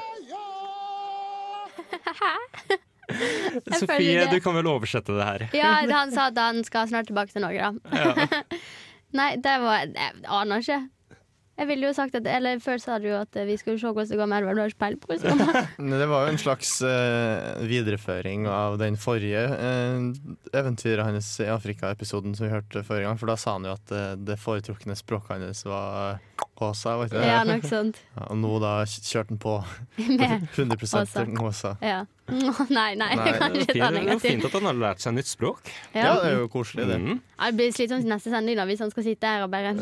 Sofie, 3.80 4.26
du 4.32 4.40
kan 4.42 4.56
vel 4.56 4.68
oversette 4.68 5.14
det 5.14 5.26
her? 5.26 5.48
Ja, 5.54 5.74
han 6.00 6.12
sa 6.12 6.28
at 6.32 6.38
han 6.38 6.64
skal 6.64 6.88
snart 6.88 7.06
tilbake 7.12 7.32
til 7.32 7.42
Norge, 7.42 7.60
da. 7.62 7.72
Nei, 9.20 9.36
det 9.38 9.58
var 9.62 9.86
Jeg 9.86 10.24
aner 10.26 10.64
ikke. 10.64 10.80
Jeg 11.54 11.70
ville 11.70 11.86
jo 11.86 11.94
sagt 11.94 12.16
at 12.18 12.28
Eller 12.30 12.62
før 12.64 12.80
sa 12.82 12.98
du 13.02 13.08
jo 13.12 13.20
at 13.20 13.38
vi 13.46 13.56
skulle 13.62 13.78
se 13.78 13.90
hvordan 13.90 14.10
det 14.10 14.18
går 14.18 14.30
med 14.30 14.42
Edvard. 14.42 14.58
Du 14.58 14.62
har 14.64 14.72
ikke 14.72 14.82
peiling 14.82 15.02
på 15.04 15.12
hvordan 15.12 15.38
det 15.38 15.48
går. 15.48 16.00
Det 16.00 16.08
var 16.10 16.26
jo 16.26 16.34
en 16.34 16.42
slags 16.42 16.72
uh, 16.82 17.68
videreføring 17.70 18.48
av 18.50 18.78
den 18.82 18.98
forrige 18.98 19.44
uh, 19.54 20.08
eventyret 20.58 21.06
hans 21.06 21.30
i 21.44 21.50
Afrika-episoden 21.54 22.34
som 22.38 22.48
vi 22.48 22.54
hørte 22.56 22.84
forrige 22.88 23.06
gang. 23.06 23.22
For 23.22 23.30
da 23.30 23.38
sa 23.38 23.58
han 23.60 23.70
jo 23.70 23.76
at 23.76 23.94
uh, 23.94 24.16
det 24.18 24.40
foretrukne 24.42 24.98
språket 24.98 25.38
hans 25.38 25.66
var 25.70 26.20
Åsa, 26.64 26.98
var 26.98 27.10
ikke 27.10 27.20
det? 27.20 27.28
Ja, 27.28 27.44
nok 27.48 27.66
sant. 27.68 28.02
Ja, 28.16 28.28
og 28.30 28.38
nå 28.40 28.58
da 28.64 28.74
kjørte 28.88 29.34
han 29.34 29.40
på 29.42 29.56
Med 30.20 30.48
100 30.54 30.90
Åsa. 31.04 31.26
Xhosa. 31.28 31.78
Ja. 31.84 32.04
Nei, 32.78 32.94
nei, 32.96 33.10
nei, 33.20 33.32
kan 33.36 33.56
ikke 33.58 33.74
ta 33.76 33.90
Det 33.92 34.00
er 34.00 34.12
jo 34.14 34.20
fint 34.24 34.46
at 34.48 34.54
han 34.56 34.68
har 34.70 34.78
lært 34.80 35.02
seg 35.04 35.16
nytt 35.18 35.28
språk. 35.28 35.68
Ja. 35.92 36.06
Ja, 36.06 36.12
det 36.24 36.30
er 36.30 36.38
jo 36.40 36.46
koselig, 36.52 36.86
det. 36.88 37.00
Mm. 37.04 37.18
Ja, 37.20 37.50
Det 37.50 37.58
blir 37.60 37.74
slitsomt 37.76 38.08
i 38.08 38.12
neste 38.14 38.32
sending 38.32 38.60
da, 38.60 38.66
hvis 38.70 38.84
han 38.84 38.94
skal 38.94 39.06
sitte 39.08 39.34
her 39.34 39.44
og 39.48 39.52
bare 39.54 39.74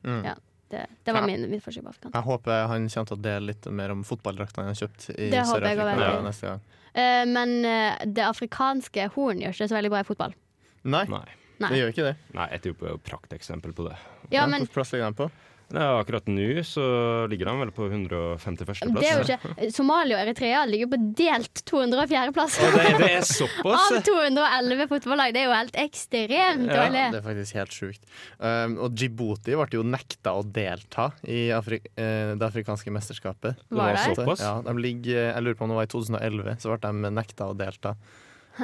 Mm. 0.00 0.22
Ja, 0.24 0.32
det, 0.72 0.86
det 1.04 1.12
var 1.12 1.26
min, 1.28 1.44
mitt 1.50 1.62
forsøk 1.64 1.84
på 1.84 1.90
afrikansk. 1.90 2.14
Jeg 2.14 2.24
håper 2.24 2.66
han 2.70 2.86
kommer 2.92 3.08
til 3.10 3.16
å 3.16 3.22
dele 3.24 3.50
litt 3.50 3.66
mer 3.80 3.92
om 3.92 4.04
fotballdraktene 4.06 4.64
han 4.64 4.72
har 4.72 4.78
kjøpt 4.78 5.06
i 5.12 5.28
Sør-Afrika 5.34 6.20
neste 6.24 6.46
gang. 6.46 6.62
Uh, 6.90 7.24
men 7.30 7.52
uh, 7.66 8.00
det 8.06 8.24
afrikanske 8.26 9.08
horn 9.16 9.42
gjør 9.44 9.54
ikke 9.56 9.68
så 9.70 9.76
veldig 9.76 9.92
bra 9.92 10.00
i 10.02 10.08
fotball. 10.08 10.34
Nei, 10.82 11.04
Nei. 11.12 11.24
Nei. 11.60 11.68
det 11.68 11.82
gjør 11.82 11.92
ikke 11.92 12.06
det. 12.06 12.14
Nei, 12.38 12.48
Etiopia 12.56 12.88
er 12.88 12.96
jo 12.96 13.02
prakteksempel 13.10 13.74
på 13.76 13.88
det. 13.90 13.96
Ja, 14.32 14.46
men 14.46 14.64
Hvilken 14.64 14.74
plass 14.78 14.94
ligger 14.94 15.10
han 15.10 15.18
på? 15.18 15.28
Ja, 15.70 16.00
akkurat 16.00 16.26
nå 16.26 16.46
så 16.66 16.82
ligger 17.30 17.46
de 17.46 17.54
vel 17.60 17.70
på 17.74 17.86
151. 17.86 18.64
plass. 18.64 18.80
det 18.96 19.06
er 19.06 19.20
jo 19.20 19.26
ikke 19.26 19.68
Somalia 19.74 20.16
og 20.18 20.24
Eritrea 20.24 20.64
ligger 20.66 20.90
på 20.90 20.98
delt 21.18 21.62
204. 21.70 22.32
plass. 22.34 22.56
Ja, 22.58 22.70
det, 22.74 22.86
det 22.98 23.10
er 23.20 23.26
såpass? 23.28 23.86
Av 23.94 24.00
211 24.08 24.88
fotballag. 24.90 25.34
Det 25.36 25.44
er 25.44 25.46
jo 25.46 25.54
helt 25.54 25.78
ekstremt 25.84 26.66
Ja, 26.66 26.80
dårlig. 26.80 27.04
det 27.14 27.20
er 27.20 27.26
faktisk 27.28 27.60
helt 27.60 27.76
sjukt. 27.76 28.08
Um, 28.38 28.74
og 28.86 28.96
Djibouti 28.98 29.54
ble 29.54 29.68
jo 29.78 29.84
nekta 29.86 30.34
å 30.38 30.42
delta 30.42 31.10
i 31.22 31.44
Afri 31.54 31.78
eh, 31.94 32.32
det 32.34 32.48
afrikanske 32.48 32.90
mesterskapet. 32.94 33.62
Var 33.70 33.94
det? 33.94 34.08
såpass? 34.16 34.42
Ja, 34.42 34.56
de 34.66 34.74
ligger, 34.80 35.30
jeg 35.30 35.46
lurer 35.46 35.58
på 35.60 35.68
om 35.68 35.74
det 35.74 35.78
var 35.78 35.86
i 35.88 35.94
2011, 35.94 36.58
så 36.64 36.74
ble 36.74 36.80
de 36.82 37.14
nekta 37.20 37.50
å 37.50 37.54
delta. 37.58 37.94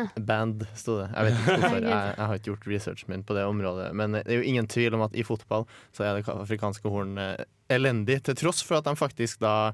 Band, 0.29 0.65
sto 0.79 0.99
det. 1.01 1.09
Jeg 1.15 1.29
vet 1.29 1.41
ikke 1.41 1.71
Jeg, 1.81 1.83
jeg 1.91 2.27
har 2.27 2.35
ikke 2.39 2.51
gjort 2.53 2.67
researchen 2.73 3.13
min 3.13 3.25
på 3.27 3.35
det 3.39 3.45
området. 3.49 3.91
Men 3.95 4.13
det 4.19 4.25
er 4.27 4.41
jo 4.41 4.47
ingen 4.53 4.67
tvil 4.71 4.95
om 4.99 5.05
at 5.07 5.15
i 5.17 5.23
fotball 5.27 5.67
så 5.97 6.05
er 6.07 6.19
det 6.21 6.27
afrikanske 6.33 6.89
horn 6.93 7.17
eh, 7.19 7.45
elendig, 7.73 8.21
til 8.27 8.35
tross 8.39 8.63
for 8.67 8.79
at 8.81 8.85
de 8.89 8.97
faktisk 8.99 9.41
da 9.45 9.73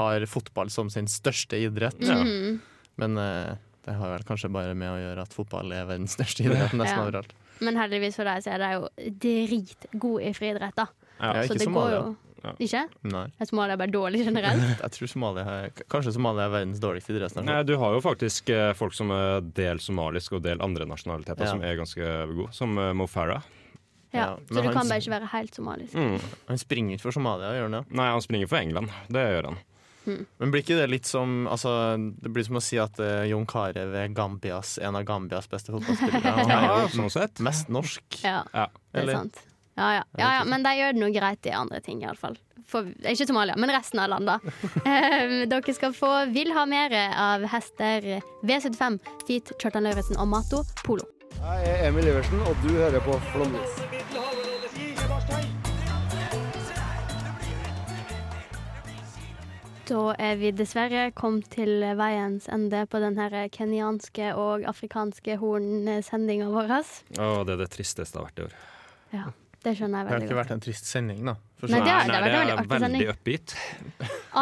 har 0.00 0.26
fotball 0.26 0.68
som 0.72 0.90
sin 0.90 1.06
største 1.08 1.56
idrett. 1.62 2.00
Mhm. 2.02 2.60
Men 2.96 3.18
eh, 3.20 3.54
det 3.86 3.94
har 3.94 4.10
vel 4.16 4.24
kanskje 4.26 4.48
bare 4.50 4.74
med 4.74 4.90
å 4.90 4.96
gjøre 4.98 5.22
at 5.28 5.34
fotball 5.36 5.70
er 5.76 5.84
verdens 5.86 6.16
største 6.18 6.42
idrett 6.48 6.72
nesten 6.74 6.96
Ja. 6.98 7.04
overalt. 7.04 7.34
Men 7.60 7.76
heldigvis 7.78 8.16
for 8.18 8.24
deg 8.28 8.42
så 8.44 8.50
er 8.52 8.58
de 8.60 8.70
jo 8.74 8.88
dritgod 9.22 10.22
i 10.26 10.32
friidrett, 10.36 10.74
da. 10.76 10.86
Ja. 11.20 11.30
Ja, 11.38 11.42
Så 11.46 11.54
ikke 11.54 11.62
det 11.64 11.72
går 11.72 11.92
jo 11.94 12.00
Ja. 12.46 12.52
Ikke? 12.62 12.82
Nei. 13.10 13.24
Er 13.42 13.48
Somalia 13.50 13.76
bare 13.80 13.90
dårlig 13.90 14.22
generelt? 14.24 14.62
Jeg 14.84 14.92
tror 14.96 15.10
Somalia 15.10 15.44
er, 15.66 15.70
Kanskje 15.90 16.12
Somalia 16.14 16.46
er 16.46 16.54
verdens 16.54 16.80
dårligste 16.82 17.12
idrettsnasjon. 17.16 17.48
Nei, 17.50 17.60
du 17.66 17.74
har 17.82 17.96
jo 17.96 18.00
faktisk 18.04 18.50
eh, 18.54 18.72
folk 18.78 18.94
som 18.94 19.10
er 19.14 19.40
del 19.56 19.82
somalisk 19.82 20.38
og 20.38 20.44
del 20.46 20.62
andre 20.64 20.86
nasjonaliteter 20.86 21.44
Ja. 21.48 21.52
som 21.56 21.62
er 21.66 21.76
ganske 21.82 22.10
gode, 22.32 22.52
som 22.54 22.78
eh, 22.78 22.92
Mo 22.96 23.06
Farah. 23.10 23.42
Ja. 24.14 24.16
Ja, 24.16 24.26
Så 24.48 24.54
du 24.54 24.62
han- 24.62 24.72
kan 24.78 24.88
bare 24.88 25.02
ikke 25.02 25.12
være 25.18 25.32
helt 25.34 25.54
somalisk. 25.58 25.92
Mm. 25.98 26.20
Han 26.48 26.58
springer 26.62 26.94
ikke 26.96 27.08
for 27.10 27.16
Somalia, 27.18 27.50
gjør 27.58 27.66
han 27.68 27.74
det? 27.80 27.84
Nei, 27.98 28.06
han 28.14 28.22
springer 28.24 28.48
for 28.48 28.62
England. 28.62 28.94
Det 29.12 29.24
gjør 29.34 29.50
han. 29.50 29.58
Men 30.06 30.52
blir 30.54 30.62
ikke 30.62 30.76
det 30.78 30.84
litt 30.92 31.08
som 31.10 31.48
altså, 31.50 31.72
Det 32.22 32.30
blir 32.30 32.44
som 32.46 32.54
å 32.60 32.62
si 32.62 32.76
at 32.78 32.94
uh, 33.02 33.24
Jon 33.26 33.42
Carew 33.50 33.90
er 33.98 34.12
Gambias, 34.14 34.76
en 34.78 34.94
av 34.94 35.02
Gambias 35.08 35.48
beste 35.50 35.74
fotballspillere. 35.74 36.22
Han 36.46 36.52
er 36.54 36.66
jo 36.84 36.92
sånn 36.94 37.10
sett. 37.10 37.42
mest 37.42 37.66
norsk. 37.74 38.20
Ja, 38.22 38.44
Ja. 38.54 38.68
det 38.94 39.02
er 39.02 39.02
Eller? 39.02 39.30
Ja, 39.76 39.94
ja. 39.94 40.04
ja, 40.16 40.28
ja. 40.38 40.44
Men 40.48 40.64
de 40.64 40.72
gjør 40.78 40.94
det 40.96 41.02
noe 41.02 41.12
greit 41.12 41.46
i 41.46 41.52
andre 41.52 41.80
ting, 41.84 42.00
iallfall. 42.04 42.38
Ikke 43.06 43.26
Somalia, 43.28 43.54
men 43.60 43.70
resten 43.70 44.00
av 44.02 44.10
landet. 44.10 44.40
Eh, 44.86 45.44
dere 45.50 45.74
skal 45.74 45.92
få 45.94 46.08
Vil 46.30 46.52
ha 46.54 46.62
mer 46.68 46.92
av 46.94 47.44
hester 47.50 48.06
V75, 48.46 48.98
Feet, 49.26 49.52
Kjartan 49.60 49.86
Lauritzen 49.86 50.18
og 50.22 50.28
Mato 50.30 50.62
Polo. 50.84 51.06
Jeg 51.36 51.68
er 51.68 51.88
Emil 51.88 52.08
Iversen, 52.08 52.40
og 52.48 52.56
du 52.64 52.70
hører 52.74 53.02
på 53.04 53.18
Flåmlys. 53.32 53.80
Da 59.86 60.02
er 60.18 60.38
vi 60.40 60.50
dessverre 60.50 61.10
kommet 61.14 61.50
til 61.54 61.84
veiens 61.98 62.48
ende 62.50 62.86
på 62.90 62.98
den 63.02 63.18
her 63.20 63.36
kenyanske 63.54 64.32
og 64.34 64.64
afrikanske 64.66 65.36
hornsendinga 65.38 66.48
vår. 66.50 66.72
Å, 66.74 67.28
det 67.46 67.54
er 67.54 67.60
det 67.62 67.68
tristeste 67.76 68.16
det 68.16 68.22
har 68.22 68.30
vært 68.30 68.40
i 68.40 68.46
år. 68.48 68.56
Ja, 69.14 69.28
det 69.66 69.74
skjønner 69.74 69.98
jeg 70.04 70.06
veldig 70.06 70.06
godt. 70.06 70.08
Det 70.08 70.14
har 70.14 70.22
ikke 70.22 70.34
godt. 70.36 70.42
vært 70.44 70.54
en 70.56 70.64
trist 70.64 70.86
sending, 70.88 71.20
da. 71.26 71.32
For 71.58 71.72
Nei, 71.72 71.78
det 71.82 71.90
har- 71.90 72.06
Nei, 72.06 72.18
vært 72.22 72.56
en 72.56 72.68
det 72.68 72.80
veldig 72.86 73.06
er 73.06 73.14
oppgitt. 73.16 73.54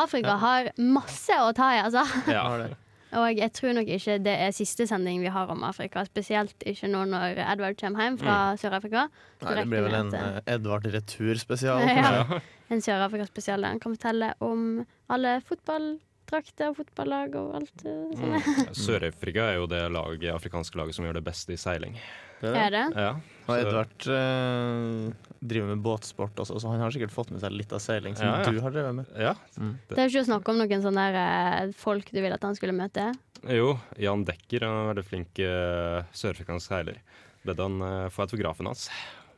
Afrika 0.04 0.34
har 0.42 0.72
masse 0.78 1.37
å 1.40 1.52
ta 1.56 1.70
i, 1.74 1.82
altså. 1.84 2.02
Ja. 2.34 2.42
har 2.48 2.58
det. 2.66 2.72
Og 3.14 3.38
jeg 3.38 3.52
tror 3.54 3.74
nok 3.76 3.87
ikke 3.94 4.16
det 4.26 4.32
er 4.42 4.50
siste 4.50 4.88
sending 4.90 5.20
vi 5.22 5.30
har 5.30 5.46
om 5.52 5.62
Afrika. 5.62 6.02
Spesielt 6.08 6.64
ikke 6.66 6.88
nå 6.90 7.04
når 7.12 7.38
Edward 7.44 7.76
kommer 7.78 8.02
hjem 8.08 8.16
fra 8.18 8.38
Sør-Afrika. 8.58 9.04
Nei, 9.44 9.54
det 9.54 9.66
blir 9.70 9.84
vel 9.87 9.94
en 10.00 10.10
eh, 10.18 10.40
Edvard 10.56 10.88
Retur-spesial. 10.90 11.84
Ja. 11.94 12.40
En 12.74 12.80
Sør-Afrika-spesial 12.82 13.62
der 13.62 13.74
han 13.76 13.78
kan 13.80 13.94
fortelle 13.94 14.32
om 14.42 14.84
alle 15.12 15.37
fotballdrakter 16.34 16.70
og 16.72 16.76
fotballag 16.78 17.34
og 17.38 17.54
alt 17.60 17.84
eh. 17.86 18.18
Mm. 18.18 18.74
Sør-Afrika 18.84 19.44
er 19.52 19.58
jo 19.60 19.66
det 19.70 19.82
laget, 19.94 20.30
afrikanske 20.34 20.78
laget 20.80 20.96
som 20.96 21.06
gjør 21.06 21.18
det 21.20 21.24
beste 21.26 21.54
i 21.54 21.58
seiling. 21.60 21.96
Det 22.44 22.50
er 22.60 22.70
det. 22.74 22.82
Ja. 22.98 23.12
Og 23.46 23.54
Edvard 23.56 24.06
eh, 24.10 25.30
driver 25.40 25.70
med 25.70 25.82
båtsport 25.84 26.42
også, 26.42 26.58
så 26.60 26.72
han 26.72 26.82
har 26.82 26.92
sikkert 26.92 27.14
fått 27.14 27.30
med 27.32 27.40
seg 27.40 27.54
litt 27.56 27.72
av 27.72 27.80
seiling, 27.80 28.16
som 28.18 28.26
Ja, 28.26 28.42
ja. 28.42 28.50
du 28.52 28.60
har 28.64 28.74
drevet 28.74 28.94
med. 28.98 29.14
ja. 29.16 29.32
Det 29.88 29.96
er 29.96 30.10
ikke 30.10 30.24
å 30.24 30.28
snakke 30.28 30.52
om 30.52 30.60
noen 30.60 30.84
sånne 30.84 31.06
der, 31.14 31.18
eh, 31.68 31.72
folk 31.78 32.10
du 32.12 32.20
vil 32.20 32.34
at 32.34 32.44
han 32.44 32.56
skulle 32.58 32.76
møte. 32.76 33.12
Jo, 33.48 33.74
Jan 34.00 34.24
Dekker 34.28 34.64
er 34.64 34.70
en 34.72 34.90
veldig 34.92 35.04
flink 35.08 35.40
eh, 35.44 36.02
sørafrikansk 36.16 36.68
seiler. 36.72 37.00
Bedde 37.44 37.64
han 37.68 37.80
eh, 37.84 38.08
få 38.12 38.24
autografen 38.26 38.68
hans. 38.68 38.88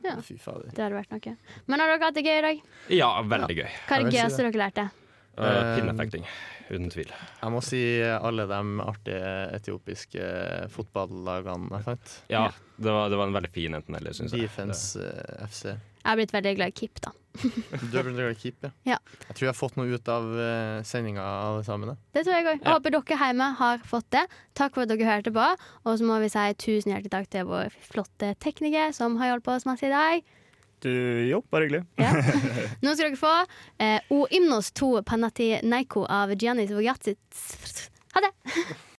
Ja, 0.03 0.13
Fy 0.23 0.37
fader. 0.39 0.69
det 0.71 0.79
hadde 0.83 0.95
vært 0.95 1.11
noe. 1.11 1.31
Men 1.67 1.81
har 1.81 1.89
dere 1.91 2.05
hatt 2.07 2.15
det 2.15 2.23
gøy 2.23 2.37
i 2.37 2.43
dag? 2.45 2.59
Ja, 2.95 3.09
veldig 3.27 3.55
gøy. 3.57 3.69
Hva 3.87 3.97
er 3.97 4.05
det 4.07 4.13
gøyeste 4.15 4.43
dere 4.47 4.65
lærte? 4.65 4.89
Uh, 5.37 5.43
Eh, 5.47 5.67
Pinnefekting, 5.77 6.23
uten 6.71 6.89
tvil. 6.93 7.11
Jeg 7.41 7.53
må 7.53 7.61
si 7.65 7.81
alle 8.03 8.47
de 8.49 8.61
artige 8.83 9.33
etiopiske 9.57 10.31
fotballagene 10.73 11.69
jeg 11.77 11.85
fant. 11.85 12.15
Ja, 12.31 12.47
det 12.77 12.93
var, 12.93 13.11
det 13.11 13.19
var 13.19 13.29
en 13.29 13.37
veldig 13.37 13.51
fin 13.53 13.77
enten-eller, 13.77 14.15
syns 14.17 14.35
jeg. 14.35 14.47
Defense 14.47 15.03
eh, 15.03 15.45
FC. 15.47 15.63
Jeg 16.07 16.09
har 16.13 16.19
blitt 16.21 16.33
veldig 16.35 16.53
glad 16.55 16.71
i 16.71 16.75
Kip, 16.77 17.01
da. 17.03 17.11
Du 17.37 17.97
har 17.97 18.05
blitt 18.05 18.15
glad 18.15 18.31
i 18.31 18.39
Kip, 18.39 18.63
ja. 18.63 18.71
Ja. 18.87 18.97
Jeg 19.27 19.35
tror 19.35 19.45
jeg 19.45 19.51
har 19.51 19.57
fått 19.57 19.75
noe 19.77 19.91
ut 19.91 20.11
av 20.11 20.27
uh, 20.31 20.79
sendinga, 20.87 21.25
alle 21.25 21.65
sammen. 21.67 21.91
da. 21.91 21.97
Det 22.15 22.23
tror 22.23 22.37
jeg 22.37 22.47
òg. 22.47 22.61
Ja. 22.63 22.75
håper 22.77 22.95
dere 22.95 23.19
hjemme 23.21 23.49
har 23.59 23.83
fått 23.91 24.09
det. 24.15 24.23
Takk 24.57 24.77
for 24.77 24.85
at 24.85 24.93
dere 24.93 25.09
hørte 25.09 25.33
på. 25.35 25.47
Og 25.83 25.99
så 25.99 26.07
må 26.07 26.21
vi 26.23 26.31
si 26.33 26.45
tusen 26.63 26.93
hjertelig 26.93 27.13
takk 27.13 27.29
til 27.35 27.47
vår 27.49 27.75
flotte 27.89 28.33
tekniker 28.43 28.95
som 28.95 29.19
har 29.21 29.33
hjulpet 29.33 29.59
oss 29.59 29.67
masse 29.69 29.89
i 29.89 29.93
dag. 29.93 30.33
Du, 30.83 30.89
jo, 31.25 31.41
bare 31.49 31.65
hyggelig. 31.65 31.83
Ja. 31.97 32.11
Nå 32.85 32.93
skal 32.93 33.07
dere 33.09 33.17
få 33.19 33.33
eh, 33.81 33.97
O 34.13 34.27
Ymnos 34.29 34.69
2 34.77 34.91
Panati 35.07 35.55
Neiko 35.65 36.05
av 36.05 36.35
Giannis 36.37 36.71
Vogatsits. 36.71 37.89
Ha 38.13 38.21
det! 38.27 38.33